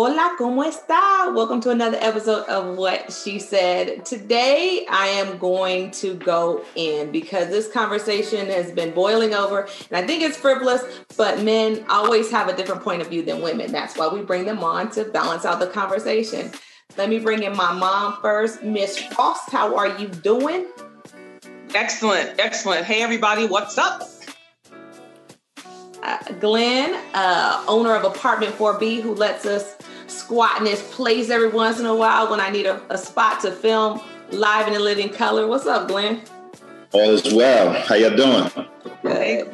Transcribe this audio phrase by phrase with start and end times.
[0.00, 1.34] Hola, ¿cómo está?
[1.34, 4.06] Welcome to another episode of What She Said.
[4.06, 9.96] Today, I am going to go in because this conversation has been boiling over, and
[9.96, 10.84] I think it's frivolous,
[11.16, 13.72] but men always have a different point of view than women.
[13.72, 16.52] That's why we bring them on to balance out the conversation.
[16.96, 18.62] Let me bring in my mom first.
[18.62, 20.66] Miss Frost, how are you doing?
[21.74, 22.84] Excellent, excellent.
[22.84, 24.08] Hey, everybody, what's up?
[26.02, 29.76] Uh, Glenn, uh, owner of Apartment 4B, who lets us
[30.06, 33.40] squat in his place every once in a while when I need a, a spot
[33.40, 34.00] to film
[34.30, 35.46] live in a living color.
[35.46, 36.22] What's up, Glenn?
[36.92, 37.72] All is well.
[37.72, 38.50] How you doing?
[39.02, 39.48] Good.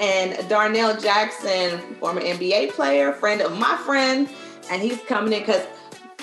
[0.00, 4.28] And Darnell Jackson, former NBA player, friend of my friend,
[4.70, 5.66] and he's coming in because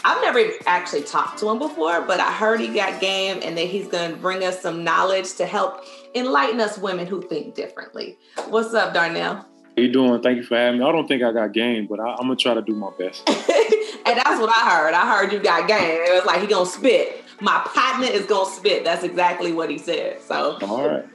[0.05, 3.67] I've never actually talked to him before, but I heard he got game and that
[3.67, 8.17] he's going to bring us some knowledge to help enlighten us women who think differently.
[8.49, 9.45] What's up, Darnell?
[9.75, 10.21] How you doing?
[10.21, 10.85] Thank you for having me.
[10.85, 13.27] I don't think I got game, but I, am gonna try to do my best.
[13.29, 14.93] and that's what I heard.
[14.93, 15.79] I heard you got game.
[15.81, 17.23] It was like he gonna spit.
[17.41, 18.83] My partner is gonna spit.
[18.83, 20.21] That's exactly what he said.
[20.21, 21.05] So all right.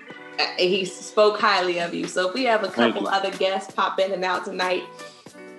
[0.41, 2.09] Uh, he spoke highly of you.
[2.09, 4.83] So if we have a couple other guests pop in and out tonight,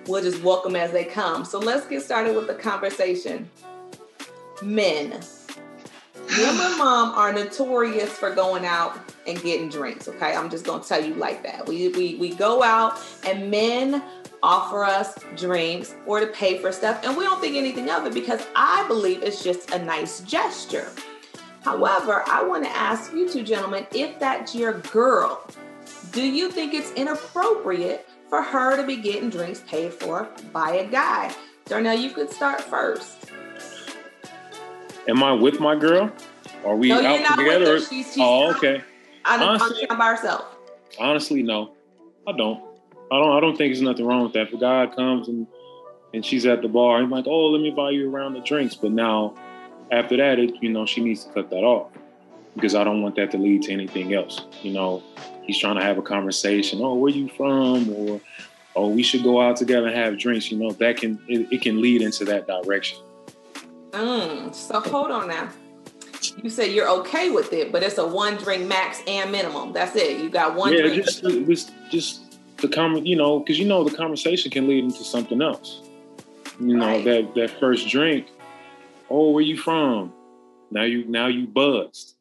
[0.06, 1.46] we'll just welcome as they come.
[1.46, 3.48] So let's get started with the conversation.
[4.62, 5.10] Men.
[5.10, 10.08] Me and my mom are notorious for going out and getting drinks.
[10.08, 11.66] Okay, I'm just gonna tell you like that.
[11.66, 14.02] We we we go out and men
[14.42, 18.14] offer us drinks or to pay for stuff, and we don't think anything of it
[18.14, 20.90] because I believe it's just a nice gesture.
[21.62, 25.46] However, I want to ask you two gentlemen if that's your girl,
[26.12, 30.86] do you think it's inappropriate for her to be getting drinks paid for by a
[30.86, 31.34] guy?
[31.66, 33.30] Darnell, you could start first.
[35.08, 36.12] Am I with my girl?
[36.64, 37.80] Are we no, out together?
[37.80, 38.82] She's, she's oh, okay.
[39.24, 40.56] Honestly, by herself.
[40.98, 41.72] Honestly, no,
[42.26, 42.62] I don't.
[43.12, 43.36] I don't.
[43.36, 44.48] I don't think there's nothing wrong with that.
[44.48, 45.46] If a guy comes and
[46.12, 48.44] and she's at the bar, I'm like, oh, let me buy you a round of
[48.44, 48.74] drinks.
[48.74, 49.34] But now,
[49.90, 51.90] after that, it you know she needs to cut that off
[52.54, 54.42] because I don't want that to lead to anything else.
[54.62, 55.02] You know,
[55.42, 56.80] he's trying to have a conversation.
[56.82, 57.90] Oh, where you from?
[57.90, 58.20] Or
[58.76, 60.50] oh, we should go out together and have drinks.
[60.50, 62.98] You know, that can it, it can lead into that direction.
[63.90, 65.50] Mm, so hold on now
[66.42, 69.72] you say you're okay with it, but it's a one drink max and minimum.
[69.72, 70.20] That's it.
[70.20, 70.72] You got one.
[70.72, 71.04] Yeah, drink.
[71.04, 73.06] just just just the comment.
[73.06, 75.82] You know, because you know the conversation can lead into something else.
[76.58, 77.04] You know right.
[77.04, 78.28] that that first drink.
[79.08, 80.12] Oh, where you from?
[80.70, 82.14] Now you now you buzzed.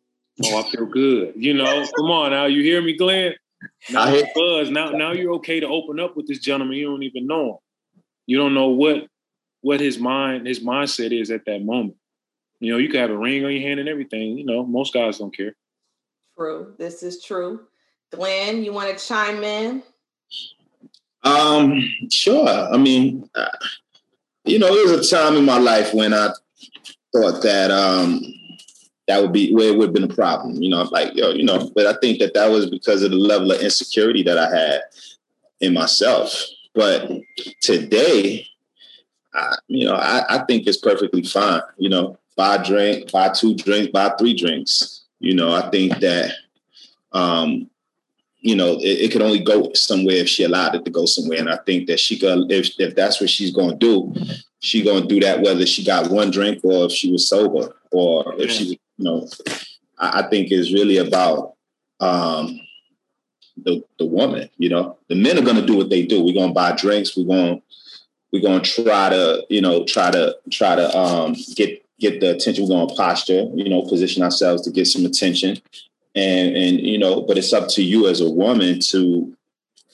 [0.46, 1.34] Oh, I feel good.
[1.36, 2.46] You know, come on now.
[2.46, 3.34] You hear me, Glenn?
[3.92, 4.70] Now you buzz.
[4.70, 6.78] Now now you're okay to open up with this gentleman.
[6.78, 7.58] You don't even know him.
[8.26, 9.08] You don't know what
[9.62, 11.96] what his mind his mindset is at that moment.
[12.60, 14.38] You know, you could have a ring on your hand and everything.
[14.38, 15.56] You know, most guys don't care.
[16.38, 16.74] True.
[16.78, 17.62] This is true.
[18.12, 19.84] Glenn, you want to chime in?
[21.24, 22.48] Um, sure.
[22.48, 23.50] I mean, uh,
[24.46, 26.30] you know, there was a time in my life when I
[27.14, 28.22] thought that um
[29.08, 30.62] that would be where it would have been a problem.
[30.62, 33.18] You know, like yo, you know, but I think that that was because of the
[33.18, 34.82] level of insecurity that I had
[35.60, 36.46] in myself.
[36.76, 37.12] But
[37.62, 38.46] today,
[39.34, 41.62] I, you know, I, I think it's perfectly fine.
[41.78, 45.02] You know, buy drink, buy two drinks, buy three drinks.
[45.20, 46.32] You know, I think that
[47.12, 47.70] um,
[48.40, 51.40] you know, it, it, could only go somewhere if she allowed it to go somewhere.
[51.40, 54.14] And I think that she could, if if that's what she's going to do,
[54.62, 57.76] she going to do that whether she got one drink or if she was sober
[57.92, 59.28] or if she, you know,
[59.98, 61.56] I, I think is really about
[62.00, 62.58] um,
[63.58, 64.50] the the woman.
[64.58, 66.24] You know, the men are going to do what they do.
[66.24, 67.18] We're going to buy drinks.
[67.18, 67.62] We're going
[68.32, 72.32] we're going to try to you know try to try to um, get get the
[72.32, 72.64] attention.
[72.64, 75.58] We're going to posture, you know, position ourselves to get some attention,
[76.16, 79.36] and and you know, but it's up to you as a woman to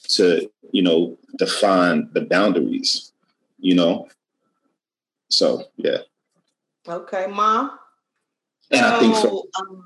[0.08, 3.12] to you know define the boundaries,
[3.58, 4.08] you know.
[5.28, 5.98] So yeah.
[6.88, 7.72] Okay, mom.
[8.70, 9.48] And so, I think so.
[9.60, 9.84] Um,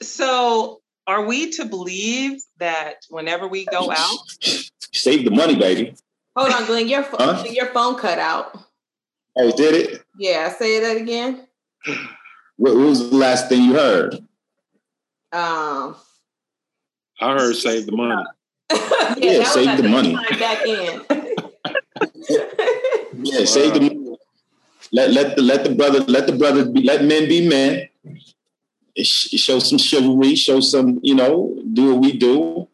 [0.00, 4.18] so are we to believe that whenever we go out,
[4.92, 5.94] save the money, baby?
[6.36, 6.88] Hold on, Glenn.
[6.88, 7.44] Your phone, huh?
[7.50, 8.65] your phone cut out.
[9.36, 10.02] Oh, did it?
[10.18, 11.46] Yeah, say that again.
[12.56, 14.14] What, what was the last thing you heard?
[15.32, 15.96] Um,
[17.20, 18.24] I heard save the money.
[18.72, 20.14] yeah, yeah save the money.
[20.38, 21.02] Back in.
[23.24, 23.44] yeah, wow.
[23.44, 24.16] save the money.
[24.92, 27.88] Let let the let the brother let the brothers be let men be men.
[29.02, 30.34] Show some chivalry.
[30.34, 32.68] Show some you know do what we do,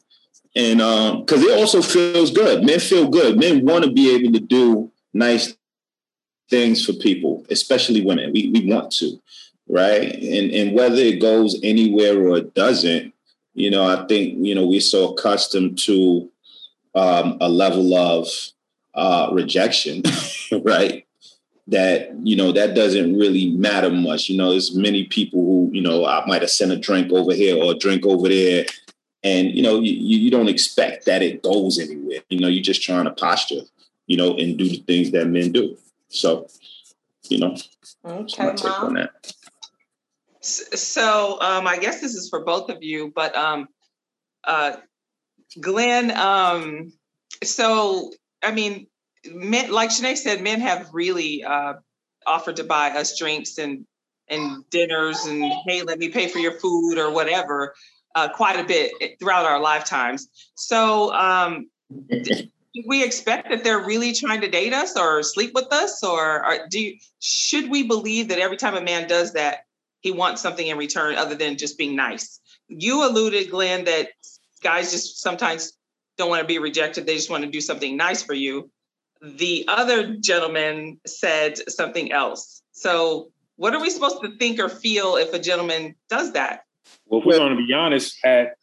[0.55, 2.65] and because um, it also feels good.
[2.65, 3.39] Men feel good.
[3.39, 5.57] Men want to be able to do nice
[6.49, 8.33] things for people, especially women.
[8.33, 9.21] We we want to,
[9.69, 10.15] right?
[10.15, 13.13] And and whether it goes anywhere or it doesn't,
[13.55, 16.31] you know, I think you know we're so accustomed to
[16.95, 18.29] um, a level of
[18.95, 20.03] uh, rejection,
[20.63, 21.07] right?
[21.69, 24.29] That you know that doesn't really matter much.
[24.29, 27.33] You know, there's many people who you know I might have sent a drink over
[27.33, 28.67] here or a drink over there,
[29.23, 32.21] and you know you, you don't expect that it goes anywhere.
[32.29, 33.63] You know, you're just trying to posture,
[34.07, 35.77] you know, and do the things that men do.
[36.13, 36.47] So,
[37.29, 37.57] you know,
[38.05, 39.09] okay, mom.
[40.41, 43.69] So um, I guess this is for both of you, but um,
[44.45, 44.77] uh,
[45.61, 46.93] Glenn, um,
[47.43, 48.11] so
[48.43, 48.89] I mean,
[49.25, 51.75] men, like Shanae said, men have really uh,
[52.27, 53.87] offered to buy us drinks and
[54.29, 57.75] and dinners and hey, let me pay for your food or whatever,
[58.15, 60.29] uh, quite a bit throughout our lifetimes.
[60.55, 61.71] So, um,
[62.87, 66.67] we expect that they're really trying to date us or sleep with us, or, or
[66.69, 69.67] do you, should we believe that every time a man does that,
[70.01, 72.41] he wants something in return other than just being nice.
[72.69, 74.09] You alluded, Glenn, that
[74.63, 75.73] guys just sometimes
[76.17, 77.07] don't want to be rejected.
[77.07, 78.71] They just want to do something nice for you.
[79.21, 82.63] The other gentleman said something else.
[82.73, 86.65] So, what are we supposed to think or feel if a gentleman does that?
[87.07, 88.57] Well, if we're going to be honest, at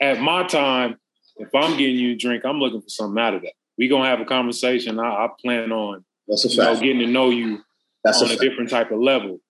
[0.00, 0.98] at my time,
[1.38, 3.52] if I'm getting you a drink, I'm looking for something out of that.
[3.78, 4.98] We gonna have a conversation.
[4.98, 6.80] I, I plan on That's a fact.
[6.80, 7.62] Know, getting to know you
[8.04, 9.40] That's on a, a different type of level.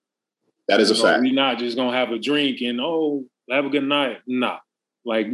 [0.67, 1.21] That is a you fact.
[1.21, 4.19] We're not just gonna have a drink and oh, have a good night.
[4.27, 4.59] Nah.
[5.05, 5.27] Like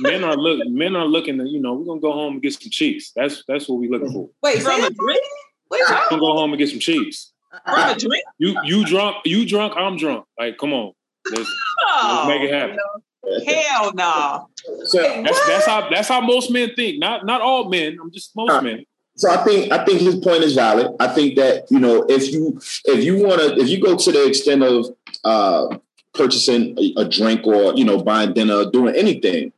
[0.00, 2.54] men are look men are looking to, you know, we're gonna go home and get
[2.54, 3.12] some cheese.
[3.14, 4.28] That's that's what we're looking for.
[4.42, 5.24] Wait, from a drink?
[5.70, 7.32] Wait, we're gonna go home and get some cheese.
[7.52, 7.72] Uh-uh.
[7.72, 8.24] From a drink?
[8.38, 10.24] You you drunk, you drunk, I'm drunk.
[10.36, 10.92] Like, come on.
[11.30, 11.48] Let's,
[11.86, 12.78] oh, let's make it oh, happen.
[13.46, 14.48] Hell no.
[14.84, 16.98] So that's that's how that's how most men think.
[16.98, 17.98] Not not all men.
[18.00, 18.84] I'm just most uh, men.
[19.16, 20.92] So I think I think his point is valid.
[20.98, 24.12] I think that you know if you if you want to if you go to
[24.12, 24.86] the extent of
[25.24, 25.76] uh,
[26.14, 29.52] purchasing a, a, drink or you know buying dinner, doing anything,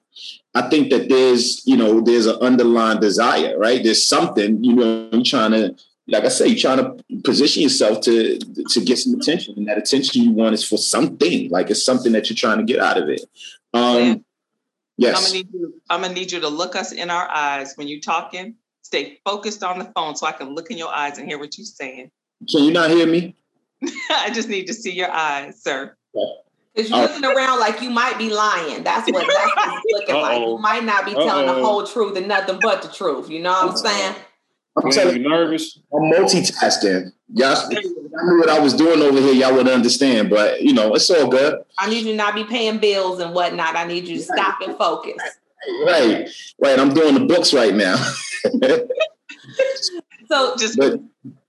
[0.54, 3.82] I think that there's you know there's an underlying desire, right?
[3.82, 5.76] There's something you know you're trying to
[6.08, 9.78] like I say, you're trying to position yourself to to get some attention, and that
[9.78, 11.50] attention you want is for something.
[11.50, 13.22] Like it's something that you're trying to get out of it.
[13.74, 14.24] Um,
[14.96, 15.82] yes, I'm gonna need you.
[15.88, 18.56] I'm gonna need you to look us in our eyes when you're talking
[18.92, 21.56] stay focused on the phone so I can look in your eyes and hear what
[21.56, 22.10] you're saying.
[22.50, 23.34] Can you not hear me?
[24.10, 25.96] I just need to see your eyes, sir.
[26.74, 28.82] Because you're looking around like you might be lying.
[28.82, 30.20] That's what that's what looking Uh-oh.
[30.20, 30.40] like.
[30.40, 31.56] You might not be telling Uh-oh.
[31.56, 33.30] the whole truth and nothing but the truth.
[33.30, 34.14] You know what I'm saying?
[34.76, 35.78] I'm telling you, nervous.
[35.92, 37.12] I'm multitasking.
[37.34, 39.34] Y'all, I knew what I was doing over here.
[39.34, 41.62] Y'all would understand, but you know, it's all good.
[41.78, 43.76] I need you to not be paying bills and whatnot.
[43.76, 45.22] I need you to stop and focus.
[45.86, 46.28] Right,
[46.60, 46.78] right.
[46.78, 47.96] I'm doing the books right now.
[50.28, 51.00] so just but,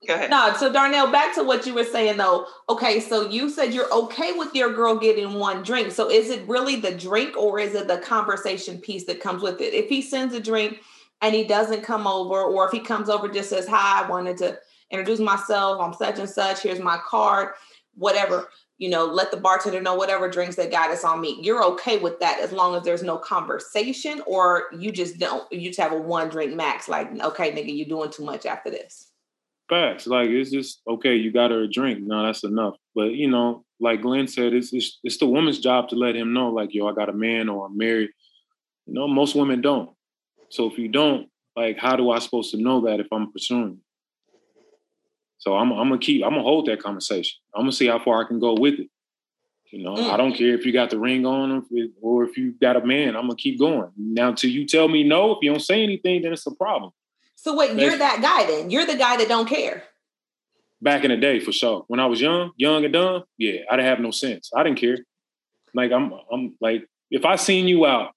[0.07, 0.29] go ahead.
[0.29, 2.45] No, so Darnell, back to what you were saying though.
[2.69, 5.91] Okay, so you said you're okay with your girl getting one drink.
[5.91, 9.61] So is it really the drink or is it the conversation piece that comes with
[9.61, 9.73] it?
[9.73, 10.81] If he sends a drink
[11.23, 14.37] and he doesn't come over, or if he comes over just says, Hi, I wanted
[14.37, 14.59] to
[14.91, 17.49] introduce myself, I'm such and such, here's my card,
[17.95, 18.47] whatever
[18.83, 21.39] you know, let the bartender know whatever drinks they got is on me.
[21.41, 25.49] You're okay with that as long as there's no conversation, or you just don't.
[25.53, 26.89] You just have a one drink max.
[26.89, 29.11] Like, okay, nigga, you're doing too much after this.
[29.69, 30.05] Facts.
[30.07, 31.15] Like it's just okay.
[31.15, 31.99] You got her a drink.
[32.01, 32.75] No, that's enough.
[32.95, 36.33] But you know, like Glenn said, it's, it's it's the woman's job to let him
[36.33, 38.09] know, like, yo, I got a man or I'm married.
[38.85, 39.91] You know, most women don't.
[40.53, 43.79] So if you don't, like, how do I supposed to know that if I'm pursuing?
[45.39, 47.39] So I'm, I'm gonna keep, I'm gonna hold that conversation.
[47.55, 48.87] I'm gonna see how far I can go with it.
[49.71, 50.11] You know, mm.
[50.11, 51.65] I don't care if you got the ring on
[52.03, 53.15] or if you got a man.
[53.15, 53.89] I'm gonna keep going.
[53.97, 56.91] Now, till you tell me no, if you don't say anything, then it's a problem.
[57.33, 58.69] So wait, you're that guy then?
[58.69, 59.85] You're the guy that don't care.
[60.83, 61.83] Back in the day, for sure.
[61.87, 64.51] When I was young, young and dumb, yeah, I didn't have no sense.
[64.55, 64.99] I didn't care.
[65.73, 68.13] Like I'm, I'm like, if I seen you out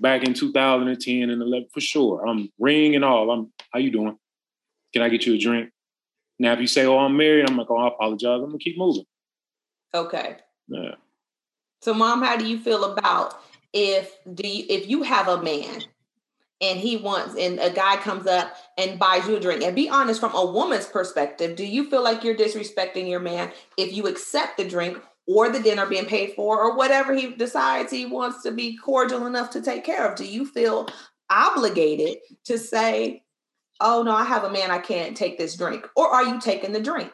[0.00, 3.30] back in 2010 and 11, for sure, I'm ring and all.
[3.30, 4.18] I'm, how you doing?
[4.92, 5.70] Can I get you a drink?
[6.38, 8.78] Now, if you say, "Oh, I'm married," I'm like, "Oh, I apologize." I'm gonna keep
[8.78, 9.04] moving.
[9.92, 10.36] Okay.
[10.68, 10.94] Yeah.
[11.82, 13.34] So, mom, how do you feel about
[13.72, 15.82] if do you if you have a man
[16.60, 19.88] and he wants and a guy comes up and buys you a drink and be
[19.88, 24.06] honest from a woman's perspective do you feel like you're disrespecting your man if you
[24.06, 24.98] accept the drink
[25.28, 29.26] or the dinner being paid for or whatever he decides he wants to be cordial
[29.26, 30.88] enough to take care of do you feel
[31.30, 33.22] obligated to say
[33.80, 35.88] oh no, I have a man, I can't take this drink?
[35.96, 37.12] Or are you taking the drink?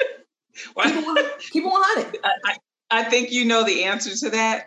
[0.00, 2.18] keep, it, keep it 100.
[2.24, 2.56] I,
[2.90, 4.66] I think you know the answer to that.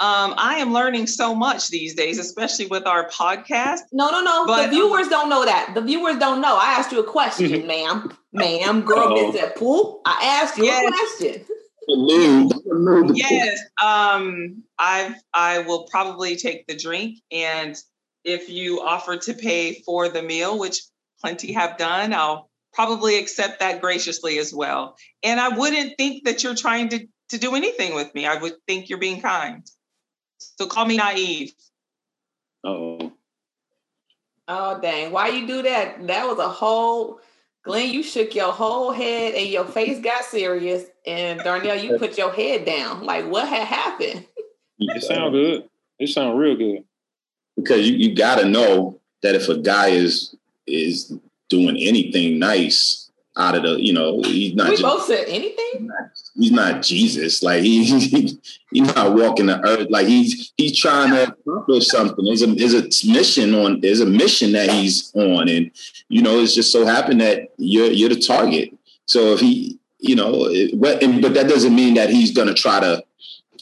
[0.00, 3.80] Um, I am learning so much these days, especially with our podcast.
[3.92, 4.46] No, no, no.
[4.46, 5.72] But, the um, viewers um, don't know that.
[5.74, 6.56] The viewers don't know.
[6.56, 8.10] I asked you a question, ma'am.
[8.32, 10.00] Ma'am, girl gets that pool.
[10.06, 10.88] I asked you yes.
[10.88, 11.46] a question.
[13.14, 13.58] Yes.
[13.82, 17.76] Um, I've I will probably take the drink and
[18.24, 20.82] if you offer to pay for the meal, which
[21.20, 22.12] plenty have done.
[22.12, 24.96] I'll probably accept that graciously as well.
[25.22, 28.26] And I wouldn't think that you're trying to, to do anything with me.
[28.26, 29.66] I would think you're being kind.
[30.38, 31.52] So call me naive.
[32.64, 33.12] Oh.
[34.52, 35.12] Oh dang!
[35.12, 36.06] Why you do that?
[36.08, 37.20] That was a whole
[37.62, 37.90] Glenn.
[37.90, 40.84] You shook your whole head and your face got serious.
[41.06, 43.04] And Darnell, you put your head down.
[43.04, 44.26] Like what had happened?
[44.78, 45.68] It sound good.
[45.98, 46.84] It sound real good.
[47.56, 50.34] Because you, you got to know that if a guy is
[50.66, 51.12] is
[51.48, 54.70] doing anything nice out of the, you know, he's not.
[54.70, 55.88] We just, both said anything.
[56.34, 57.42] He's not Jesus.
[57.42, 58.38] Like he, he
[58.70, 59.88] he's not walking the earth.
[59.90, 62.24] Like he's he's trying to accomplish something.
[62.24, 63.80] There's a there's a mission on.
[63.80, 65.70] There's a mission that he's on, and
[66.08, 68.76] you know, it's just so happened that you're you're the target.
[69.06, 72.54] So if he, you know, but and, but that doesn't mean that he's going to
[72.54, 73.04] try to,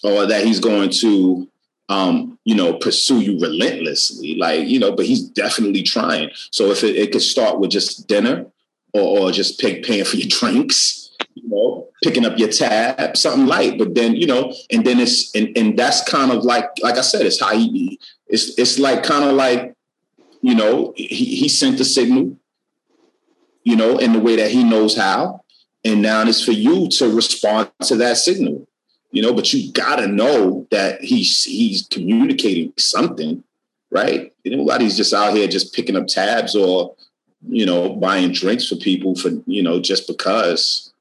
[0.02, 1.48] or that he's going to
[1.90, 4.34] um, you know, pursue you relentlessly.
[4.36, 6.30] Like, you know, but he's definitely trying.
[6.50, 8.46] So if it, it could start with just dinner
[8.92, 13.46] or, or just pay, paying for your drinks, you know, picking up your tab, something
[13.46, 13.78] light.
[13.78, 17.02] But then, you know, and then it's and, and that's kind of like, like I
[17.02, 19.74] said, it's how he it's it's like kind of like,
[20.42, 22.36] you know, he, he sent the signal,
[23.64, 25.42] you know, in the way that he knows how.
[25.84, 28.68] And now it's for you to respond to that signal
[29.10, 33.42] you know, but you gotta know that he's he's communicating something,
[33.90, 34.32] right?
[34.44, 36.94] Nobody's just out here just picking up tabs or,
[37.46, 40.92] you know, buying drinks for people for, you know, just because.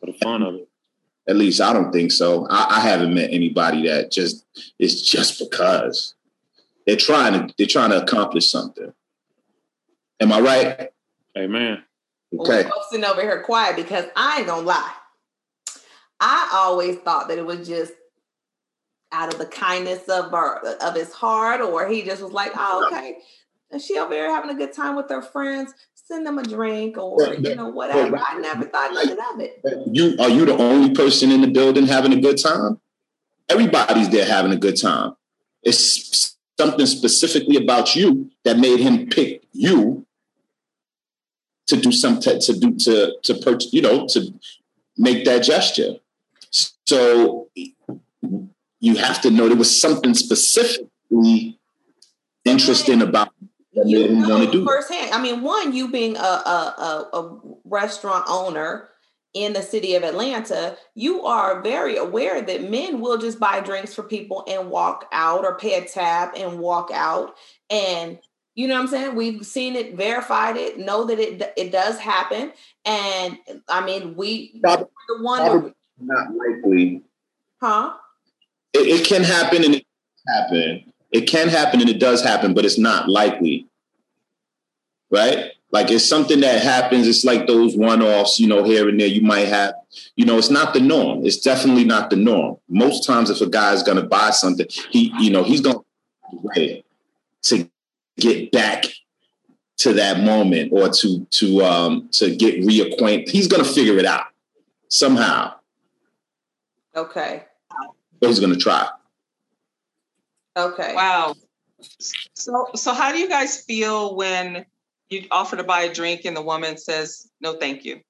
[0.00, 0.68] For the fun of it.
[1.26, 2.46] At least I don't think so.
[2.50, 4.44] I, I haven't met anybody that just
[4.78, 6.14] is just because.
[6.86, 8.92] They're trying to they're trying to accomplish something.
[10.20, 10.90] Am I right?
[11.36, 11.82] Amen.
[12.38, 12.64] Okay.
[12.64, 14.92] Well, sitting over here quiet because I ain't gonna lie.
[16.20, 17.92] I always thought that it was just
[19.12, 22.88] out of the kindness of our of his heart, or he just was like, "Oh,
[22.92, 23.18] okay,
[23.74, 25.74] and she over here having a good time with her friends.
[25.94, 29.62] Send them a drink, or you know, whatever." I never thought nothing of it.
[29.92, 32.80] You are you the only person in the building having a good time?
[33.48, 35.16] Everybody's there having a good time.
[35.62, 40.06] It's something specifically about you that made him pick you
[41.66, 44.32] to do something to do to to purchase, you know, to
[44.96, 45.96] make that gesture.
[46.86, 47.48] So
[48.80, 51.58] you have to know there was something specifically
[52.44, 53.32] interesting about
[53.84, 54.62] you made him want to know do.
[54.62, 54.66] it.
[54.66, 55.12] firsthand.
[55.12, 58.88] I mean, one, you being a, a, a, a restaurant owner
[59.34, 63.92] in the city of Atlanta, you are very aware that men will just buy drinks
[63.94, 67.34] for people and walk out or pay a tab and walk out.
[67.68, 68.18] And
[68.54, 69.16] you know what I'm saying?
[69.16, 72.52] We've seen it, verified it, know that it it does happen.
[72.84, 73.38] And
[73.68, 77.02] I mean, we Probably- the one not likely.
[77.60, 77.94] huh?
[78.72, 79.84] It, it can happen and it
[80.26, 80.92] can happen.
[81.14, 83.68] It can happen and it does happen, but it's not likely.
[85.10, 85.52] Right?
[85.70, 87.06] Like it's something that happens.
[87.06, 89.06] It's like those one-offs, you know, here and there.
[89.06, 89.74] You might have,
[90.16, 91.24] you know, it's not the norm.
[91.24, 92.56] It's definitely not the norm.
[92.68, 95.78] Most times, if a guy's going to buy something, he, you know, he's going
[96.56, 96.82] to
[97.42, 97.70] to
[98.18, 98.86] get back
[99.76, 103.28] to that moment or to to um to get reacquainted.
[103.28, 104.26] He's going to figure it out
[104.88, 105.54] somehow,
[106.96, 107.44] Okay.
[108.20, 108.88] but he's going to try.
[110.56, 110.94] Okay.
[110.94, 111.34] Wow.
[112.34, 114.64] So so how do you guys feel when
[115.10, 118.00] you offer to buy a drink and the woman says no thank you?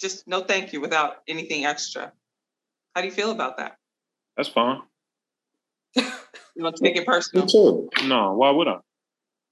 [0.00, 2.12] Just no thank you without anything extra.
[2.94, 3.76] How do you feel about that?
[4.36, 4.80] That's fine.
[6.56, 7.46] You don't take it Me personal.
[7.46, 7.88] too.
[8.06, 8.78] No, why would I?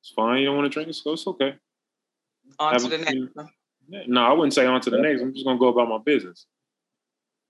[0.02, 0.40] It's fine.
[0.40, 1.54] You don't want to drink it, so it's okay.
[2.58, 3.12] On Have to the next.
[3.12, 5.22] few- No, I wouldn't say on to the next.
[5.22, 6.44] I'm just gonna go about my business.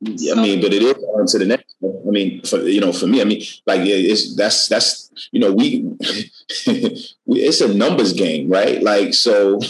[0.06, 1.74] I mean, but it is on to the next.
[1.82, 5.52] I mean, for you know, for me, I mean, like it's that's that's you know,
[5.52, 5.80] we,
[7.26, 8.80] we it's a numbers game, right?
[8.80, 9.60] Like so,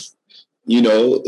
[0.67, 1.25] you know,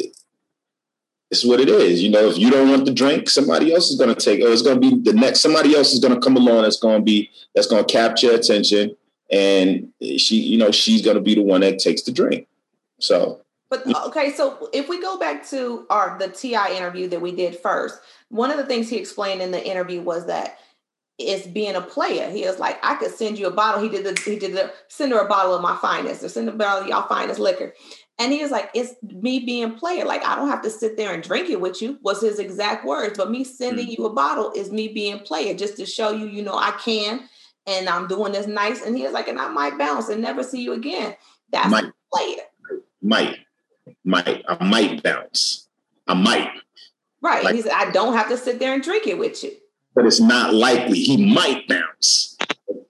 [1.30, 2.02] it's what it is.
[2.02, 4.52] You know, if you don't want the drink, somebody else is going to take, Oh,
[4.52, 5.40] it's going to be the next.
[5.40, 6.62] Somebody else is going to come along.
[6.62, 8.96] That's going to be that's going to capture attention,
[9.30, 12.48] and she, you know, she's going to be the one that takes the drink.
[12.98, 13.40] So
[13.70, 16.72] But okay, so if we go back to our the T.I.
[16.72, 17.98] interview that we did first,
[18.30, 20.58] one of the things he explained in the interview was that
[21.18, 22.30] it's being a player.
[22.30, 23.82] He was like, I could send you a bottle.
[23.82, 26.48] He did the he did the send her a bottle of my finest or send
[26.48, 27.74] a bottle of y'all finest liquor.
[28.18, 30.04] And he was like, it's me being player.
[30.04, 32.86] Like I don't have to sit there and drink it with you, was his exact
[32.86, 33.18] words.
[33.18, 33.94] But me sending hmm.
[33.98, 37.28] you a bottle is me being player, just to show you, you know, I can
[37.66, 38.82] and I'm doing this nice.
[38.82, 41.16] And he was like, and I might bounce and never see you again.
[41.52, 41.92] That's Might.
[42.12, 42.82] player.
[43.02, 43.36] might,
[44.04, 45.68] might, I might bounce.
[46.06, 46.50] I might,
[47.22, 47.44] Right.
[47.44, 49.52] Like- he said, I don't have to sit there and drink it with you.
[49.94, 51.00] but it's not likely.
[51.00, 52.36] He might bounce.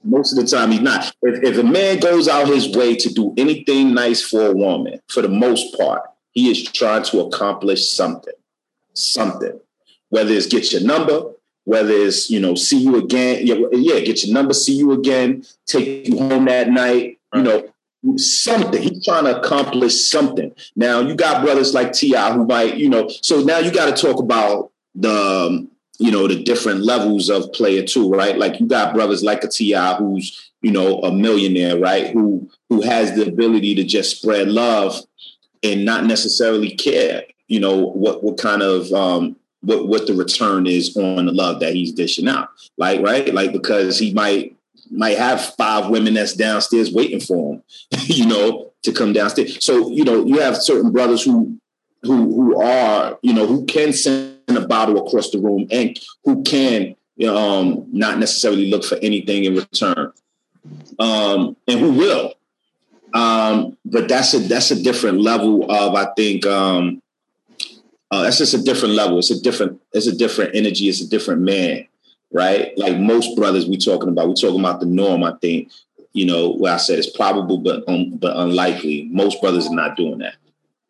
[0.04, 1.12] Most of the time, he's not.
[1.22, 5.00] If, if a man goes out his way to do anything nice for a woman,
[5.08, 8.34] for the most part, He is trying to accomplish something,
[8.94, 9.58] something.
[10.10, 11.32] Whether it's get your number,
[11.64, 15.44] whether it's you know see you again, yeah, yeah get your number, see you again,
[15.66, 17.68] take you home that night, you know
[18.16, 18.83] something.
[18.83, 20.52] He's trying to accomplish something.
[20.76, 22.33] Now you got brothers like T.I.
[22.33, 23.09] who might, you know.
[23.23, 27.52] So now you got to talk about the, um, you know, the different levels of
[27.52, 28.38] player too, right?
[28.38, 29.97] Like you got brothers like a T.I.
[29.97, 32.09] who's, you know, a millionaire, right?
[32.09, 34.99] Who who has the ability to just spread love
[35.62, 40.66] and not necessarily care, you know, what what kind of um, what what the return
[40.66, 44.57] is on the love that he's dishing out, like right, like because he might
[44.90, 47.62] might have five women that's downstairs waiting for him,
[48.06, 49.64] you know, to come downstairs.
[49.64, 51.59] So, you know, you have certain brothers who
[52.02, 56.42] who who are, you know, who can send a bottle across the room and who
[56.42, 56.97] can
[57.28, 60.12] um not necessarily look for anything in return.
[60.99, 62.35] Um and who will.
[63.12, 67.02] Um, but that's a that's a different level of I think um
[68.11, 69.18] uh, that's just a different level.
[69.18, 70.88] It's a different, it's a different energy.
[70.88, 71.87] It's a different man
[72.32, 72.76] right?
[72.76, 75.25] Like most brothers we talking about, we talking about the norm.
[75.25, 75.70] I think,
[76.12, 79.08] you know, where I said it's probable but um, but unlikely.
[79.10, 80.34] Most brothers are not doing that,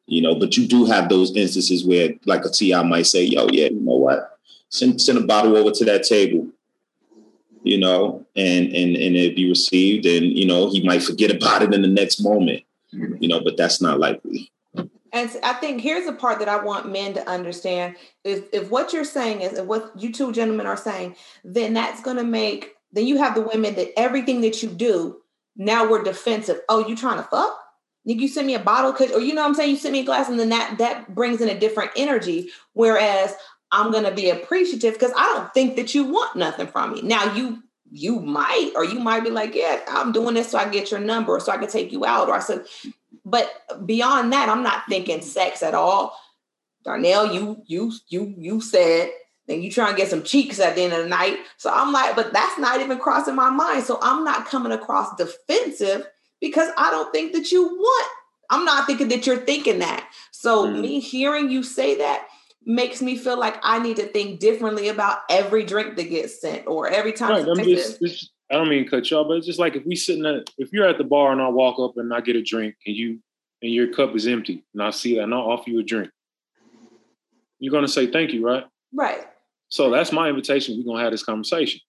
[0.06, 0.34] you know.
[0.34, 2.82] But you do have those instances where, like a T.I.
[2.82, 4.38] might say, "Yo, yeah, you know what?
[4.68, 6.48] Send send a bottle over to that table."
[7.62, 11.62] You know, and and and it be received, and you know he might forget about
[11.62, 12.62] it in the next moment.
[12.92, 14.50] You know, but that's not likely.
[15.12, 18.92] And I think here's the part that I want men to understand: if if what
[18.92, 23.06] you're saying is, what you two gentlemen are saying, then that's going to make then
[23.06, 25.20] you have the women that everything that you do
[25.56, 26.60] now we're defensive.
[26.68, 27.58] Oh, you trying to fuck?
[28.04, 29.70] You send me a bottle, cause, or you know what I'm saying?
[29.70, 32.48] You send me a glass, and then that that brings in a different energy.
[32.72, 33.34] Whereas
[33.70, 37.02] I'm gonna be appreciative because I don't think that you want nothing from me.
[37.02, 37.62] Now you
[37.92, 41.00] you might, or you might be like, yeah, I'm doing this so I get your
[41.00, 42.64] number, so I can take you out, or I said,
[43.30, 46.16] but beyond that, I'm not thinking sex at all.
[46.84, 49.10] Darnell, you you you you said
[49.50, 51.38] then you try and get some cheeks at the end of the night.
[51.56, 53.82] So I'm like, but that's not even crossing my mind.
[53.82, 56.06] So I'm not coming across defensive
[56.40, 58.10] because I don't think that you want.
[58.48, 60.08] I'm not thinking that you're thinking that.
[60.30, 60.80] So mm.
[60.80, 62.28] me hearing you say that
[62.64, 66.66] makes me feel like I need to think differently about every drink that gets sent
[66.68, 67.44] or every time.
[67.44, 70.26] Right, just, just, I don't mean cut y'all, but it's just like if we sitting
[70.26, 72.74] at if you're at the bar and I walk up and I get a drink
[72.86, 73.20] and you
[73.62, 76.10] and your cup is empty and I see that and I'll offer you a drink.
[77.60, 78.64] You're gonna say thank you, right?
[78.92, 79.20] Right.
[79.68, 80.76] So that's my invitation.
[80.76, 81.80] We're gonna have this conversation.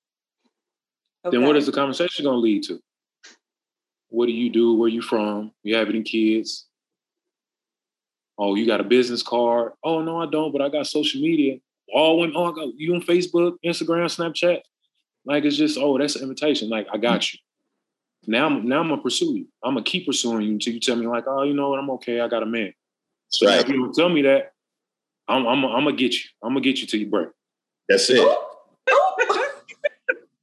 [1.25, 1.35] Okay.
[1.35, 2.79] Then what is the conversation gonna lead to?
[4.09, 4.75] What do you do?
[4.75, 5.51] Where you from?
[5.63, 6.67] You have any kids?
[8.37, 9.73] Oh, you got a business card?
[9.83, 11.57] Oh no, I don't, but I got social media.
[11.93, 14.61] All when oh, I got you on Facebook, Instagram, Snapchat.
[15.25, 16.69] Like it's just, oh, that's an invitation.
[16.69, 17.33] Like I got mm.
[17.33, 17.39] you.
[18.27, 19.47] Now, I'm, now I'm gonna pursue you.
[19.63, 21.89] I'm gonna keep pursuing you until you tell me, like, oh, you know what, I'm
[21.91, 22.19] okay.
[22.19, 22.73] I got a man.
[23.29, 23.61] So right.
[23.61, 24.53] if you don't tell me that,
[25.27, 26.29] I'm, I'm, I'm gonna get you.
[26.43, 27.29] I'm gonna get you till you break.
[27.87, 28.17] That's it.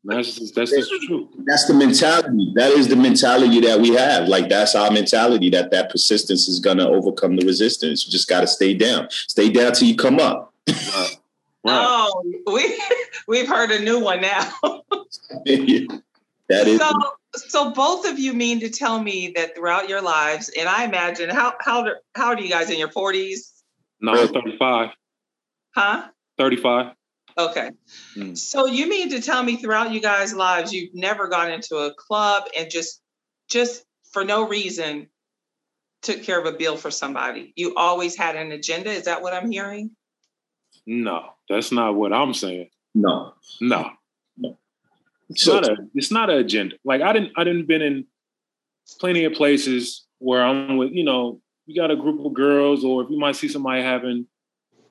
[0.05, 1.29] that's just, that's just true.
[1.45, 2.53] That's the mentality.
[2.55, 4.29] That is the mentality that we have.
[4.29, 5.51] Like that's our mentality.
[5.51, 8.07] That that persistence is gonna overcome the resistance.
[8.07, 9.09] You just got to stay down.
[9.11, 10.55] Stay down till you come up.
[10.69, 11.18] Right.
[11.71, 12.83] Oh, we
[13.29, 14.53] we've heard a new one now.
[15.45, 16.03] that
[16.67, 16.93] is so.
[17.35, 21.31] So both of you mean to tell me that throughout your lives, and I imagine
[21.31, 23.53] how how how old are you guys in your forties?
[24.01, 24.91] No, thirty five.
[25.75, 26.09] Huh?
[26.39, 26.95] Thirty five.
[27.37, 27.71] Okay.
[28.17, 28.37] Mm.
[28.37, 31.95] So you mean to tell me throughout you guys' lives you've never gone into a
[31.95, 33.01] club and just
[33.49, 35.09] just for no reason
[36.03, 37.53] took care of a bill for somebody.
[37.57, 38.91] You always had an agenda.
[38.91, 39.91] Is that what I'm hearing?
[40.91, 42.71] No, that's not what I'm saying.
[42.95, 43.35] No.
[43.61, 43.91] No.
[44.39, 44.57] No.
[45.29, 46.77] It's so, not a it's not an agenda.
[46.83, 48.07] Like I didn't I didn't been in
[48.99, 53.03] plenty of places where I'm with, you know, you got a group of girls or
[53.03, 54.27] if you might see somebody having,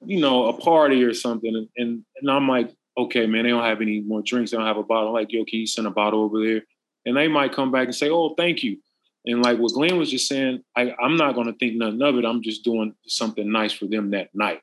[0.06, 3.64] you know, a party or something and and, and I'm like, okay, man, they don't
[3.64, 5.08] have any more drinks, they don't have a bottle.
[5.08, 6.62] I'm like, yo, can you send a bottle over there?
[7.08, 8.78] And they might come back and say, Oh, thank you.
[9.26, 12.26] And like what Glenn was just saying, I, I'm not gonna think nothing of it.
[12.26, 14.62] I'm just doing something nice for them that night.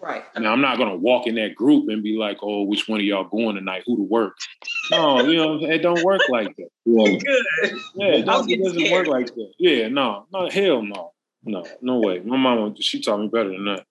[0.00, 0.22] Right.
[0.38, 3.06] Now I'm not gonna walk in that group and be like, "Oh, which one of
[3.06, 3.82] y'all going tonight?
[3.86, 4.36] Who to work?"
[4.90, 6.68] No, you know, it don't work like that.
[6.86, 7.22] Good.
[7.94, 9.52] Yeah, it, don't, it doesn't work like that.
[9.58, 12.20] Yeah, no, no, hell no, no, no way.
[12.20, 13.84] My mom, she taught me better than that.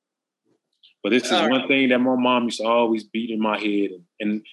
[1.03, 1.67] But this is All one right.
[1.67, 4.45] thing that my mom used to always beat in my head, and, and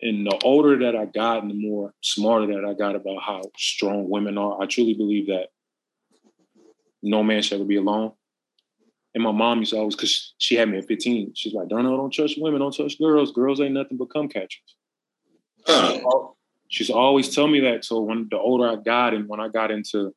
[0.00, 3.42] and the older that I got, and the more smarter that I got about how
[3.56, 5.48] strong women are, I truly believe that
[7.02, 8.12] no man should ever be alone.
[9.14, 11.98] And my mom used to always, because she had me at 15, she's like, Darnell,
[11.98, 13.32] don't trust women, don't touch girls.
[13.32, 14.76] Girls ain't nothing but cum catchers.
[16.68, 17.84] She's always tell me that.
[17.84, 20.14] So when the older I got and when I got into